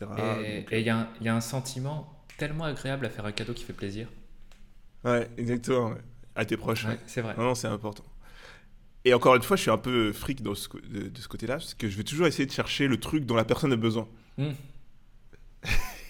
Et 0.43 0.80
il 0.80 0.88
y, 0.88 1.25
y, 1.25 1.30
a 1.30 1.36
un 1.36 1.41
sentiment 1.41 2.12
tellement 2.38 2.63
agréable 2.63 3.06
à 3.06 3.10
faire 3.10 3.25
un 3.25 3.32
cadeau 3.32 3.54
qui 3.54 3.63
fait 3.63 3.73
plaisir. 3.73 4.08
Ouais, 5.04 5.30
exactement. 5.38 5.93
À 6.36 6.45
tes 6.45 6.58
proches. 6.58 6.86
Ouais, 6.86 6.97
c'est 7.06 7.21
vrai. 7.21 7.36
Non, 7.38 7.54
c'est 7.54 7.67
important. 7.67 8.04
Et 9.06 9.13
encore 9.13 9.36
une 9.36 9.43
fois, 9.43 9.56
je 9.56 9.62
suis 9.62 9.71
un 9.71 9.78
peu 9.78 10.12
fric 10.12 10.41
de, 10.41 10.54
ce 10.56 11.28
côté-là, 11.28 11.58
parce 11.58 11.75
que 11.75 11.88
je 11.88 11.95
vais 11.95 12.04
toujours 12.04 12.25
essayer 12.25 12.47
de 12.47 12.51
chercher 12.51 12.88
le 12.88 12.99
truc 12.99 13.25
dont 13.25 13.36
la 13.36 13.45
personne 13.45 13.71
a 13.71 13.75
besoin. 13.75 14.08
Hmm. 14.38 14.54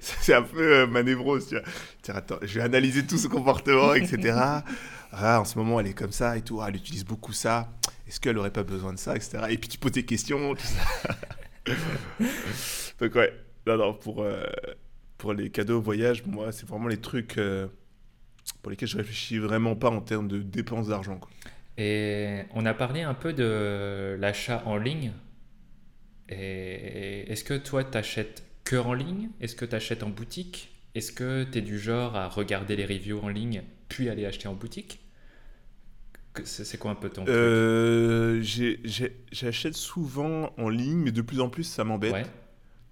c'est 0.00 0.34
un 0.34 0.42
peu 0.42 0.80
euh, 0.80 0.86
ma 0.86 1.02
névrose, 1.02 1.48
tu 1.48 1.56
vois. 1.56 2.16
attends, 2.16 2.38
je 2.42 2.54
vais 2.54 2.62
analyser 2.62 3.06
tout 3.06 3.18
ce 3.18 3.28
comportement, 3.28 3.94
etc. 3.94 4.38
ah, 5.12 5.40
en 5.40 5.44
ce 5.44 5.58
moment, 5.58 5.80
elle 5.80 5.86
est 5.86 5.94
comme 5.94 6.12
ça 6.12 6.36
et 6.36 6.42
tout. 6.42 6.60
Ah, 6.62 6.66
elle 6.68 6.76
utilise 6.76 7.04
beaucoup 7.04 7.32
ça. 7.32 7.70
Est-ce 8.06 8.20
qu'elle 8.20 8.38
aurait 8.38 8.52
pas 8.52 8.62
besoin 8.62 8.92
de 8.92 8.98
ça, 8.98 9.16
etc. 9.16 9.38
Et 9.50 9.58
puis 9.58 9.68
tu 9.68 9.78
poses 9.78 9.92
tes 9.92 10.04
questions, 10.04 10.54
tout 10.54 10.62
ça. 10.62 11.16
Donc 13.00 13.14
ouais, 13.14 13.32
non, 13.66 13.76
non, 13.76 13.94
pour, 13.94 14.22
euh, 14.22 14.44
pour 15.16 15.32
les 15.32 15.50
cadeaux 15.50 15.80
voyage, 15.80 16.24
moi, 16.26 16.52
c'est 16.52 16.68
vraiment 16.68 16.88
les 16.88 17.00
trucs 17.00 17.38
euh, 17.38 17.66
pour 18.62 18.70
lesquels 18.70 18.88
je 18.88 18.96
réfléchis 18.96 19.38
vraiment 19.38 19.74
pas 19.74 19.90
en 19.90 20.00
termes 20.00 20.28
de 20.28 20.42
dépenses 20.42 20.88
d'argent. 20.88 21.20
Et 21.78 22.42
on 22.54 22.66
a 22.66 22.74
parlé 22.74 23.02
un 23.02 23.14
peu 23.14 23.32
de 23.32 24.16
l'achat 24.20 24.62
en 24.66 24.76
ligne. 24.76 25.12
Et 26.28 27.30
est-ce 27.30 27.44
que 27.44 27.54
toi, 27.54 27.84
tu 27.84 27.98
achètes 27.98 28.44
que 28.64 28.76
en 28.76 28.92
ligne? 28.92 29.30
Est-ce 29.40 29.56
que 29.56 29.64
tu 29.64 29.74
achètes 29.74 30.02
en 30.02 30.10
boutique? 30.10 30.70
Est-ce 30.94 31.10
que 31.10 31.44
tu 31.44 31.58
es 31.58 31.62
du 31.62 31.78
genre 31.78 32.16
à 32.16 32.28
regarder 32.28 32.76
les 32.76 32.86
reviews 32.86 33.20
en 33.20 33.28
ligne 33.28 33.62
puis 33.88 34.08
aller 34.08 34.26
acheter 34.26 34.48
en 34.48 34.54
boutique? 34.54 35.00
C'est 36.44 36.78
quoi 36.78 36.90
un 36.90 36.94
peu 36.94 37.08
ton 37.08 37.24
euh, 37.28 38.42
J'achète 39.32 39.74
souvent 39.74 40.52
en 40.58 40.68
ligne, 40.68 40.98
mais 40.98 41.12
de 41.12 41.22
plus 41.22 41.40
en 41.40 41.48
plus 41.48 41.64
ça 41.64 41.84
m'embête. 41.84 42.30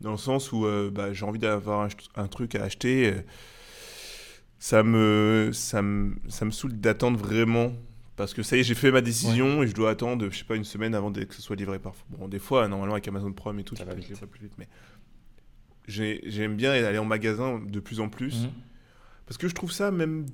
Dans 0.00 0.12
le 0.12 0.16
sens 0.16 0.50
où 0.50 0.66
euh, 0.66 0.90
bah, 0.90 1.12
j'ai 1.12 1.24
envie 1.24 1.38
d'avoir 1.38 1.88
un, 2.16 2.26
truc 2.26 2.56
à 2.56 2.64
acheter. 2.64 3.12
Euh, 3.12 3.22
ça 4.58 4.82
me, 4.82 5.50
ça 5.52 5.80
me, 5.80 6.16
ça 6.28 6.44
me 6.44 6.50
saoule 6.50 6.72
d'attendre 6.80 7.18
vraiment. 7.18 7.72
Parce 8.16 8.34
que 8.34 8.42
ça 8.42 8.56
y 8.56 8.60
est, 8.60 8.62
j'ai 8.64 8.74
fait 8.74 8.90
ma 8.92 9.00
décision 9.00 9.62
et 9.62 9.66
je 9.66 9.74
dois 9.74 9.90
attendre, 9.90 10.28
je 10.30 10.38
sais 10.38 10.44
pas, 10.44 10.56
une 10.56 10.64
semaine 10.64 10.94
avant 10.94 11.10
que 11.12 11.34
ce 11.34 11.40
soit 11.42 11.56
livré 11.56 11.78
parfois. 11.78 12.04
Bon, 12.10 12.28
des 12.28 12.38
fois, 12.38 12.68
normalement, 12.68 12.94
avec 12.94 13.08
Amazon 13.08 13.32
Prime 13.32 13.58
et 13.58 13.64
tout, 13.64 13.74
ça 13.74 13.84
va 13.84 13.94
vite. 13.94 14.14
plus 14.26 14.42
vite. 14.42 14.52
Mais 14.58 14.68
j'aime 15.88 16.56
bien 16.56 16.72
aller 16.72 16.98
en 16.98 17.04
magasin 17.04 17.60
de 17.64 17.80
plus 17.80 18.00
en 18.00 18.08
plus. 18.08 18.42
Mhm. 18.42 18.50
Parce 19.26 19.38
que 19.38 19.48
je 19.48 19.54
trouve 19.54 19.72
ça 19.72 19.90
même. 19.90 20.26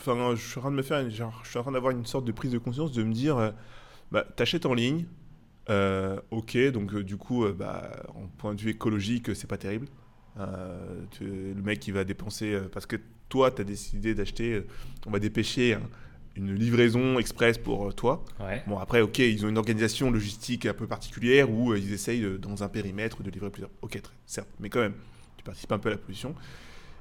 Enfin, 0.00 0.34
je 0.34 0.40
suis 0.40 0.58
en 0.58 0.62
train 0.62 0.70
de 0.70 0.76
me 0.76 0.82
faire. 0.82 1.08
Genre, 1.10 1.40
je 1.44 1.50
suis 1.50 1.58
en 1.58 1.62
train 1.62 1.72
d'avoir 1.72 1.92
une 1.92 2.06
sorte 2.06 2.24
de 2.24 2.32
prise 2.32 2.52
de 2.52 2.58
conscience 2.58 2.92
de 2.92 3.02
me 3.02 3.12
dire 3.12 3.36
euh, 3.36 3.50
bah, 4.10 4.24
t'achètes 4.36 4.66
en 4.66 4.74
ligne. 4.74 5.06
Euh, 5.70 6.20
ok, 6.30 6.58
donc 6.72 6.92
euh, 6.92 7.04
du 7.04 7.16
coup, 7.16 7.46
bah, 7.52 7.92
en 8.08 8.26
point 8.26 8.54
de 8.54 8.60
vue 8.60 8.70
écologique, 8.70 9.34
c'est 9.34 9.46
pas 9.46 9.58
terrible. 9.58 9.86
le 10.36 11.62
mec 11.62 11.80
qui 11.80 11.92
va 11.92 12.04
dépenser. 12.04 12.58
parce 12.72 12.86
que 12.86 12.96
toi, 13.28 13.50
tu 13.50 13.62
as 13.62 13.64
décidé 13.64 14.14
d'acheter. 14.14 14.62
on 15.06 15.10
va 15.10 15.18
dépêcher 15.18 15.78
une 16.36 16.54
livraison 16.54 17.18
express 17.18 17.58
pour 17.58 17.88
euh, 17.88 17.92
toi. 17.92 18.24
Bon, 18.66 18.78
après, 18.78 19.00
ok, 19.00 19.18
ils 19.18 19.44
ont 19.44 19.48
une 19.48 19.58
organisation 19.58 20.10
logistique 20.10 20.66
un 20.66 20.74
peu 20.74 20.86
particulière 20.86 21.50
où 21.50 21.72
euh, 21.72 21.78
ils 21.78 21.92
essayent, 21.92 22.38
dans 22.38 22.62
un 22.62 22.68
périmètre, 22.68 23.22
de 23.22 23.30
livrer 23.30 23.50
plusieurs. 23.50 23.70
Ok, 23.82 24.00
certes, 24.26 24.48
mais 24.60 24.68
quand 24.68 24.80
même, 24.80 24.94
tu 25.36 25.44
participes 25.44 25.72
un 25.72 25.78
peu 25.78 25.88
à 25.88 25.92
la 25.92 25.98
pollution. 25.98 26.34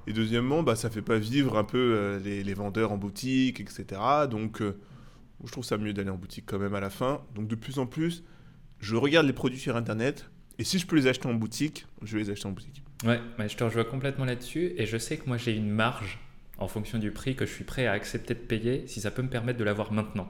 Et 0.08 0.14
deuxièmement, 0.14 0.64
bah, 0.64 0.76
ça 0.76 0.90
fait 0.90 1.02
pas 1.02 1.18
vivre 1.18 1.58
un 1.58 1.64
peu 1.64 1.78
euh, 1.78 2.20
les, 2.20 2.54
vendeurs 2.54 2.92
en 2.92 2.98
boutique, 2.98 3.60
etc. 3.60 4.02
Donc, 4.30 4.62
je 5.44 5.52
trouve 5.52 5.64
ça 5.64 5.78
mieux 5.78 5.94
d'aller 5.94 6.10
en 6.10 6.18
boutique 6.18 6.46
quand 6.48 6.60
même 6.60 6.76
à 6.76 6.80
la 6.80 6.90
fin. 6.90 7.22
Donc, 7.36 7.48
de 7.48 7.56
plus 7.56 7.80
en 7.80 7.86
plus, 7.86 8.24
je 8.80 8.96
regarde 8.96 9.26
les 9.26 9.34
produits 9.34 9.60
sur 9.60 9.76
Internet. 9.76 10.30
Et 10.60 10.64
si 10.64 10.80
je 10.80 10.86
peux 10.86 10.96
les 10.96 11.08
acheter 11.08 11.28
en 11.28 11.34
boutique, 11.34 11.86
je 12.02 12.18
vais 12.18 12.24
les 12.24 12.30
acheter 12.30 12.48
en 12.48 12.52
boutique. 12.52 12.84
Ouais, 13.04 13.20
mais 13.40 13.50
je 13.50 13.58
te 13.58 13.64
rejoins 13.64 13.84
complètement 13.84 14.26
là-dessus. 14.26 14.74
Et 14.78 14.86
je 14.86 14.98
sais 14.98 15.18
que 15.18 15.28
moi, 15.28 15.38
j'ai 15.38 15.56
une 15.56 15.70
marge 15.70 16.20
en 16.58 16.68
fonction 16.68 17.00
du 17.00 17.12
prix 17.12 17.36
que 17.36 17.46
je 17.46 17.52
suis 17.52 17.64
prêt 17.64 17.88
à 17.88 17.94
accepter 17.94 18.34
de 18.34 18.40
payer 18.40 18.84
si 18.88 19.02
ça 19.02 19.12
peut 19.12 19.24
me 19.24 19.30
permettre 19.30 19.58
de 19.58 19.64
l'avoir 19.64 19.92
maintenant. 19.92 20.30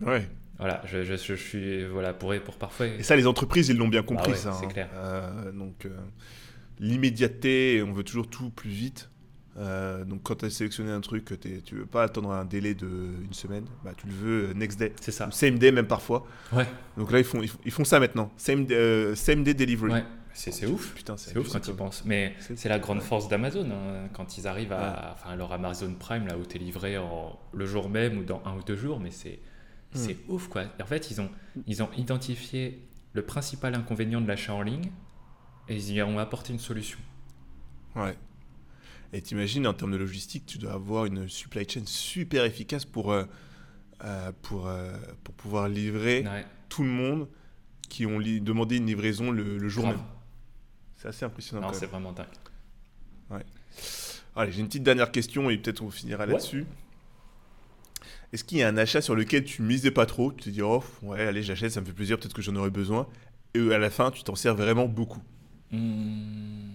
Ouais. 0.00 0.28
Voilà, 0.58 0.82
je, 0.86 1.04
je, 1.04 1.14
je, 1.14 1.34
suis 1.34 1.84
voilà 1.84 2.12
pour 2.12 2.34
pour 2.44 2.56
parfois. 2.56 2.86
Et 2.86 3.02
ça, 3.02 3.14
les 3.14 3.26
entreprises, 3.26 3.68
ils 3.68 3.76
l'ont 3.76 3.88
bien 3.88 4.02
compris, 4.02 4.32
ah 4.34 4.36
ça. 4.36 4.52
C'est 4.52 4.66
hein. 4.66 4.68
clair. 4.68 4.88
Euh, 4.94 5.52
donc 5.52 5.86
euh, 5.86 5.96
l'immédiateté, 6.80 7.82
on 7.86 7.92
veut 7.92 8.04
toujours 8.04 8.28
tout 8.28 8.50
plus 8.50 8.70
vite. 8.70 9.10
Euh, 9.56 10.04
donc 10.04 10.22
quand 10.22 10.36
tu 10.36 10.44
as 10.44 10.50
sélectionné 10.50 10.92
un 10.92 11.00
truc, 11.00 11.32
tu 11.64 11.74
veux 11.74 11.86
pas 11.86 12.04
attendre 12.04 12.30
un 12.30 12.44
délai 12.44 12.74
de 12.74 12.86
une 13.24 13.32
semaine, 13.32 13.64
bah, 13.84 13.92
tu 13.96 14.06
le 14.06 14.12
veux 14.12 14.52
next 14.52 14.78
day. 14.78 14.92
C'est 15.00 15.10
ça. 15.10 15.30
Same 15.32 15.58
day 15.58 15.72
même 15.72 15.88
parfois. 15.88 16.26
Ouais. 16.52 16.66
Donc 16.96 17.10
là 17.10 17.18
ils 17.18 17.24
font 17.24 17.42
ils 17.64 17.72
font 17.72 17.84
ça 17.84 17.98
maintenant. 17.98 18.30
Same 18.36 18.66
same 19.16 19.42
day 19.42 19.54
delivery. 19.54 19.92
Ouais. 19.92 20.04
C'est 20.32 20.66
ouf. 20.66 20.94
Putain, 20.94 21.16
c'est 21.16 21.36
ouf 21.36 21.52
quand 21.52 21.58
tu 21.58 21.72
penses. 21.72 22.04
Mais 22.04 22.34
c'est 22.38 22.68
la 22.68 22.78
grande 22.78 23.02
force 23.02 23.28
d'Amazon. 23.28 23.68
Hein, 23.72 24.08
quand 24.12 24.38
ils 24.38 24.46
arrivent 24.46 24.72
à. 24.72 25.14
Enfin, 25.14 25.34
leur 25.34 25.50
Amazon 25.52 25.92
Prime, 25.98 26.28
là 26.28 26.38
où 26.38 26.46
tu 26.46 26.56
es 26.56 26.60
livré 26.60 26.96
en, 26.96 27.36
le 27.52 27.66
jour 27.66 27.88
même 27.88 28.18
ou 28.18 28.22
dans 28.22 28.40
un 28.44 28.54
ou 28.56 28.62
deux 28.62 28.76
jours, 28.76 29.00
mais 29.00 29.10
c'est 29.10 29.40
c'est 29.94 30.16
ouf, 30.28 30.48
quoi. 30.48 30.64
En 30.80 30.86
fait, 30.86 31.10
ils 31.10 31.20
ont, 31.20 31.30
ils 31.66 31.82
ont 31.82 31.88
identifié 31.96 32.86
le 33.14 33.22
principal 33.22 33.74
inconvénient 33.74 34.20
de 34.20 34.28
l'achat 34.28 34.54
en 34.54 34.62
ligne 34.62 34.90
et 35.68 35.76
ils 35.76 35.92
y 35.92 36.02
ont 36.02 36.18
apporté 36.18 36.52
une 36.52 36.58
solution. 36.58 36.98
Ouais. 37.94 38.16
Et 39.12 39.22
t'imagines, 39.22 39.66
en 39.66 39.74
termes 39.74 39.92
de 39.92 39.96
logistique, 39.96 40.44
tu 40.46 40.58
dois 40.58 40.72
avoir 40.72 41.06
une 41.06 41.28
supply 41.28 41.68
chain 41.68 41.82
super 41.86 42.44
efficace 42.44 42.84
pour, 42.84 43.12
euh, 43.12 43.24
euh, 44.04 44.32
pour, 44.42 44.68
euh, 44.68 44.92
pour 45.24 45.34
pouvoir 45.34 45.68
livrer 45.68 46.24
tout 46.68 46.82
le 46.82 46.90
monde 46.90 47.28
qui 47.88 48.04
ont 48.04 48.18
demandé 48.20 48.76
une 48.76 48.86
livraison 48.86 49.30
le, 49.30 49.68
jour 49.68 49.86
même. 49.86 49.98
C'est 50.96 51.08
assez 51.08 51.24
impressionnant. 51.24 51.68
Non, 51.68 51.72
c'est 51.72 51.86
vraiment 51.86 52.12
dingue. 52.12 52.26
Ouais. 53.30 53.44
Allez, 54.36 54.52
j'ai 54.52 54.60
une 54.60 54.66
petite 54.66 54.82
dernière 54.82 55.10
question 55.10 55.48
et 55.48 55.56
peut-être 55.56 55.82
on 55.82 55.90
finira 55.90 56.26
là-dessus. 56.26 56.66
Est-ce 58.32 58.44
qu'il 58.44 58.58
y 58.58 58.62
a 58.62 58.68
un 58.68 58.76
achat 58.76 59.00
sur 59.00 59.14
lequel 59.14 59.44
tu 59.44 59.62
misais 59.62 59.90
pas 59.90 60.04
trop 60.04 60.32
Tu 60.32 60.44
te 60.44 60.50
dis, 60.50 60.60
oh, 60.60 60.84
ouais, 61.02 61.22
allez, 61.22 61.42
j'achète, 61.42 61.72
ça 61.72 61.80
me 61.80 61.86
fait 61.86 61.94
plaisir, 61.94 62.18
peut-être 62.18 62.34
que 62.34 62.42
j'en 62.42 62.54
aurais 62.56 62.70
besoin. 62.70 63.06
Et 63.54 63.72
à 63.72 63.78
la 63.78 63.88
fin, 63.88 64.10
tu 64.10 64.22
t'en 64.22 64.34
sers 64.34 64.54
vraiment 64.54 64.86
beaucoup? 64.86 65.22
Hmm. 65.70 66.70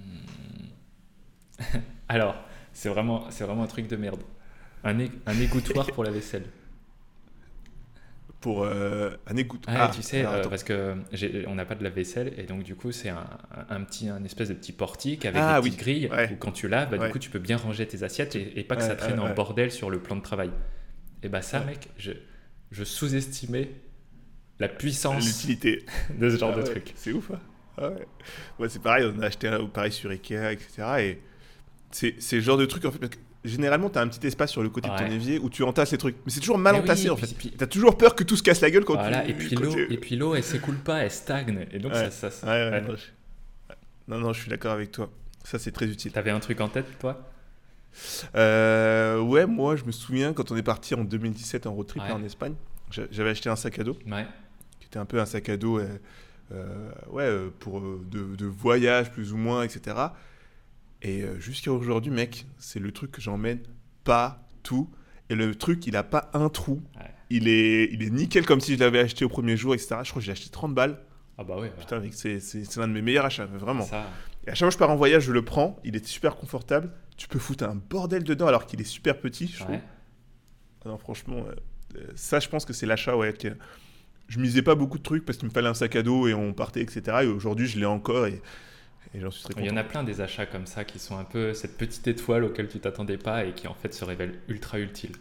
Alors, 2.10 2.36
c'est 2.74 2.90
vraiment, 2.90 3.30
c'est 3.30 3.44
vraiment 3.44 3.64
un 3.64 3.68
truc 3.68 3.88
de 3.88 3.96
merde. 3.96 4.22
Un, 4.84 5.00
un 5.00 5.40
égouttoir 5.40 5.88
pour 5.88 6.04
la 6.04 6.12
vaisselle 6.12 6.46
pour 8.44 8.66
euh, 8.66 9.12
un 9.26 9.38
écoute. 9.38 9.64
Ah, 9.68 9.90
tu 9.96 10.02
sais, 10.02 10.26
euh, 10.26 10.44
parce 10.50 10.66
que 10.66 10.96
on 11.48 11.56
n'a 11.56 11.64
pas 11.64 11.76
de 11.76 11.84
la 11.84 11.90
vaisselle 11.90 12.34
et 12.38 12.44
donc 12.44 12.64
du 12.64 12.76
coup 12.76 12.92
c'est 12.92 13.08
un, 13.08 13.26
un, 13.70 13.82
petit, 13.84 14.10
un 14.10 14.22
espèce 14.26 14.50
de 14.50 14.54
petit 14.54 14.74
portique 14.74 15.26
avec 15.26 15.42
ah, 15.42 15.62
des 15.62 15.70
petites 15.70 15.80
grilles 15.80 16.10
où 16.30 16.36
quand 16.36 16.52
tu 16.52 16.68
laves, 16.68 16.90
bah, 16.90 16.98
du 16.98 17.10
coup 17.10 17.20
tu 17.20 17.30
peux 17.30 17.40
bien 17.40 17.56
ranger 17.56 17.88
tes 17.88 18.04
assiettes 18.04 18.36
et, 18.36 18.64
pas 18.64 18.76
que 18.76 18.84
ça 18.84 18.96
traîne 18.96 19.22
en 19.22 19.34
bordel 19.34 19.72
sur 19.72 19.90
le 19.90 20.00
plan 20.00 20.18
de 20.18 20.22
travail. 20.22 20.52
Et 21.24 21.30
bah 21.30 21.42
ça, 21.42 21.62
mec, 21.62 21.88
je, 21.98 22.12
je 22.72 22.84
sous-estimais 22.84 23.70
la 24.60 24.68
puissance, 24.68 25.26
l'utilité 25.26 25.86
de 26.20 26.30
ce 26.30 26.38
genre 26.38 26.52
ah 26.54 26.60
de 26.60 26.64
truc. 26.64 26.92
C'est 26.98 27.14
ouf. 27.14 27.32
Hein 27.32 27.40
ouais. 27.80 28.70
c'est 28.70 28.82
pareil, 28.82 29.12
on 29.16 29.22
a 29.22 29.26
acheté 29.28 29.48
un 29.48 29.66
pareil 29.66 29.92
sur 29.92 30.10
Ikea, 30.10 30.52
etc. 30.52 30.84
Et 31.00 31.22
c'est 31.92 32.36
le 32.36 32.42
genre 32.42 32.58
de 32.58 32.66
truc 32.66 32.86
en 32.86 32.92
fait 32.92 33.18
généralement, 33.44 33.90
tu 33.90 34.00
as 34.00 34.02
un 34.02 34.08
petit 34.08 34.26
espace 34.26 34.52
sur 34.52 34.64
le 34.64 34.70
côté 34.70 34.90
de 34.90 34.96
ton 34.96 35.06
évier 35.06 35.40
où 35.40 35.50
tu 35.50 35.64
entasses 35.64 35.92
les 35.92 35.98
trucs. 35.98 36.16
Mais 36.26 36.32
c'est 36.32 36.40
toujours 36.40 36.58
mal 36.58 36.76
entassé 36.76 37.10
en 37.10 37.18
fait. 37.18 37.28
Tu 37.38 37.52
as 37.64 37.68
toujours 37.68 37.98
peur 37.98 38.16
que 38.16 38.24
tout 38.24 38.36
se 38.36 38.44
casse 38.44 38.62
la 38.62 38.72
gueule 38.72 38.86
quand 38.86 38.94
voilà, 38.94 39.22
tu. 39.22 39.32
Et 39.32 39.34
puis 39.34 39.56
l'eau, 39.56 39.76
et 39.78 39.98
puis 39.98 40.16
l'eau, 40.16 40.36
elle 40.36 40.44
s'écoule 40.44 40.78
pas, 40.78 41.00
elle 41.00 41.12
stagne. 41.12 41.68
Et 41.72 41.80
donc 41.80 41.94
ça. 41.94 42.10
ça, 42.30 42.48
ouais, 42.48 42.82
non, 44.08 44.20
non, 44.20 44.34
je 44.34 44.42
suis 44.42 44.50
d'accord 44.50 44.74
avec 44.74 44.92
toi. 44.92 45.10
Ça, 45.44 45.60
c'est 45.60 45.72
très 45.72 45.88
utile. 45.88 46.12
T'avais 46.12 46.32
un 46.32 46.40
truc 46.40 46.60
en 46.62 46.70
tête, 46.70 46.86
toi? 47.00 47.30
Euh, 48.36 49.20
Ouais, 49.20 49.46
moi, 49.46 49.76
je 49.76 49.84
me 49.86 49.92
souviens 49.92 50.34
quand 50.34 50.52
on 50.52 50.58
est 50.58 50.64
parti 50.64 50.96
en 50.96 51.04
2017 51.04 51.68
en 51.68 51.74
road 51.74 51.88
trip 51.88 52.04
en 52.04 52.24
Espagne, 52.24 52.56
j'avais 52.90 53.30
acheté 53.30 53.50
un 53.50 53.56
sac 53.56 53.80
à 53.80 53.84
dos. 53.84 53.94
Qui 54.80 54.88
était 54.88 55.00
un 55.00 55.06
peu 55.06 55.20
un 55.20 55.26
sac 55.26 55.50
à 55.50 55.58
dos, 55.58 55.80
euh, 55.80 55.88
ouais, 57.10 57.30
pour 57.60 57.82
de, 57.82 58.36
de 58.36 58.46
voyage 58.46 59.12
plus 59.12 59.34
ou 59.34 59.38
moins, 59.38 59.64
etc. 59.64 59.96
Et 61.04 61.22
euh, 61.24 61.38
jusqu'à 61.40 61.72
aujourd'hui, 61.72 62.12
mec, 62.12 62.48
c'est 62.58 62.80
le 62.80 62.92
truc 62.92 63.12
que 63.12 63.22
j'emmène 63.22 63.60
pas 64.04 64.48
tout. 64.64 64.90
Et 65.30 65.36
le 65.36 65.54
truc, 65.56 65.86
il 65.86 65.96
a 65.98 66.04
pas 66.04 66.30
un 66.34 66.50
trou. 66.50 66.82
Il, 67.30 67.48
est, 67.48 67.90
il 67.92 68.04
est 68.04 68.10
nickel 68.10 68.46
comme 68.46 68.62
si 68.62 68.76
je 68.76 68.80
l'avais 68.80 69.00
acheté 69.00 69.26
au 69.26 69.30
premier 69.30 69.58
jour, 69.58 69.74
etc. 69.74 69.98
Je 70.04 70.10
crois 70.10 70.22
que 70.22 70.26
j'ai 70.26 70.32
acheté 70.32 70.50
30 70.50 70.74
balles. 70.74 71.00
Ah 71.38 71.44
bah 71.44 71.58
ouais. 71.58 71.72
Putain, 71.78 72.02
c'est 72.12 72.76
l'un 72.78 72.88
de 72.88 72.94
mes 72.94 73.02
meilleurs 73.02 73.26
achats, 73.26 73.46
vraiment. 73.46 73.88
Et 74.46 74.50
à 74.50 74.54
chaque 74.54 74.60
fois 74.60 74.68
que 74.68 74.74
je 74.74 74.78
pars 74.78 74.90
en 74.92 74.96
voyage, 74.96 75.24
je 75.24 75.32
le 75.32 75.44
prends. 75.44 75.80
Il 75.84 75.96
est 75.96 76.06
super 76.06 76.36
confortable. 76.36 76.92
Tu 77.18 77.28
peux 77.28 77.40
foutre 77.40 77.64
un 77.66 77.76
bordel 77.76 78.24
dedans 78.24 78.48
alors 78.48 78.66
qu'il 78.66 78.80
est 78.82 78.86
super 78.86 79.20
petit, 79.20 79.48
je 79.48 79.60
trouve. 79.60 79.78
Ah 80.86 80.90
non, 80.90 80.98
franchement, 80.98 81.46
euh, 81.96 82.02
ça, 82.16 82.40
je 82.40 82.50
pense 82.50 82.66
que 82.66 82.74
c'est 82.74 82.86
l'achat, 82.86 83.16
ouais. 83.18 83.34
Que 83.34 83.50
je 84.28 84.40
misais 84.40 84.62
pas 84.62 84.76
beaucoup 84.76 84.98
de 84.98 85.04
trucs 85.04 85.26
parce 85.26 85.38
qu'il 85.38 85.48
me 85.48 85.54
fallait 85.54 85.70
un 85.70 85.74
sac 85.74 85.96
à 85.96 86.04
dos 86.04 86.28
et 86.28 86.34
on 86.34 86.54
partait, 86.54 86.82
etc. 86.82 87.18
Et 87.24 87.28
aujourd'hui, 87.28 87.68
je 87.68 87.80
l'ai 87.80 87.86
encore 87.86 88.28
et, 88.28 88.42
j'en 89.16 89.30
suis 89.30 89.44
très 89.44 89.54
content. 89.54 89.66
Il 89.66 89.70
y 89.70 89.74
en 89.74 89.78
a 89.78 89.84
plein 89.84 90.04
des 90.04 90.22
achats 90.22 90.46
comme 90.46 90.66
ça 90.66 90.84
qui 90.86 91.00
sont 91.00 91.18
un 91.18 91.24
peu 91.24 91.54
cette 91.54 91.78
petite 91.78 92.08
étoile 92.08 92.44
auquel 92.44 92.68
tu 92.68 92.80
t'attendais 92.80 93.18
pas 93.18 93.46
et 93.46 93.54
qui 93.54 93.68
en 93.68 93.76
fait 93.76 93.94
se 93.94 94.04
révèlent 94.06 94.40
ultra 94.48 94.80
utiles. 94.80 95.16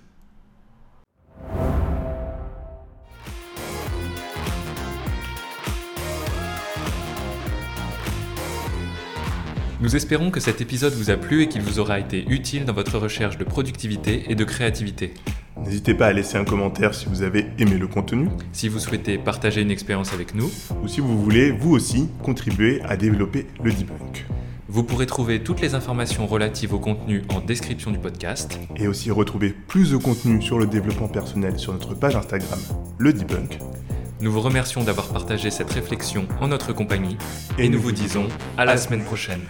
Nous 9.83 9.97
espérons 9.97 10.31
que 10.31 10.39
cet 10.39 10.61
épisode 10.61 10.93
vous 10.93 11.11
a 11.11 11.17
plu 11.17 11.43
et 11.43 11.49
qu'il 11.49 11.61
vous 11.61 11.81
aura 11.81 11.99
été 11.99 12.25
utile 12.29 12.65
dans 12.65 12.73
votre 12.73 12.99
recherche 12.99 13.37
de 13.37 13.43
productivité 13.43 14.31
et 14.31 14.37
de 14.37 14.45
créativité. 14.45 15.13
N'hésitez 15.59 15.95
pas 15.95 16.07
à 16.07 16.13
laisser 16.13 16.37
un 16.37 16.45
commentaire 16.45 16.95
si 16.95 17.07
vous 17.07 17.23
avez 17.23 17.47
aimé 17.59 17.77
le 17.79 17.87
contenu. 17.87 18.29
Si 18.53 18.69
vous 18.69 18.79
souhaitez 18.79 19.19
partager 19.19 19.63
une 19.63 19.71
expérience 19.71 20.13
avec 20.13 20.35
nous. 20.35 20.51
Ou 20.83 20.89
si 20.89 21.01
vous 21.01 21.23
voulez, 21.23 21.51
vous 21.51 21.73
aussi, 21.73 22.09
contribuer 22.23 22.81
à 22.83 22.97
développer 22.97 23.47
le 23.63 23.73
debunk. 23.73 24.27
Vous 24.69 24.85
pourrez 24.85 25.07
trouver 25.07 25.43
toutes 25.43 25.61
les 25.61 25.75
informations 25.75 26.27
relatives 26.27 26.73
au 26.73 26.79
contenu 26.79 27.23
en 27.29 27.41
description 27.41 27.91
du 27.91 27.99
podcast. 27.99 28.59
Et 28.77 28.89
aussi 28.89 29.11
retrouver 29.11 29.51
plus 29.51 29.91
de 29.91 29.99
contenu 29.99 30.41
sur 30.41 30.59
le 30.59 30.67
développement 30.67 31.09
personnel 31.09 31.59
sur 31.59 31.73
notre 31.75 31.95
page 31.95 32.17
Instagram, 32.17 32.59
le 32.97 33.13
debunk. 33.13 33.59
Nous 34.23 34.33
vous 34.33 34.41
remercions 34.41 34.83
d'avoir 34.83 35.09
partagé 35.09 35.51
cette 35.51 35.73
réflexion 35.73 36.27
en 36.41 36.49
notre 36.49 36.73
compagnie 36.73 37.19
et, 37.59 37.69
nous, 37.69 37.81
vous 37.81 37.93
disons 37.93 38.29
à 38.57 38.65
la 38.65 38.77
semaine 38.77 39.03
prochaine. 39.03 39.43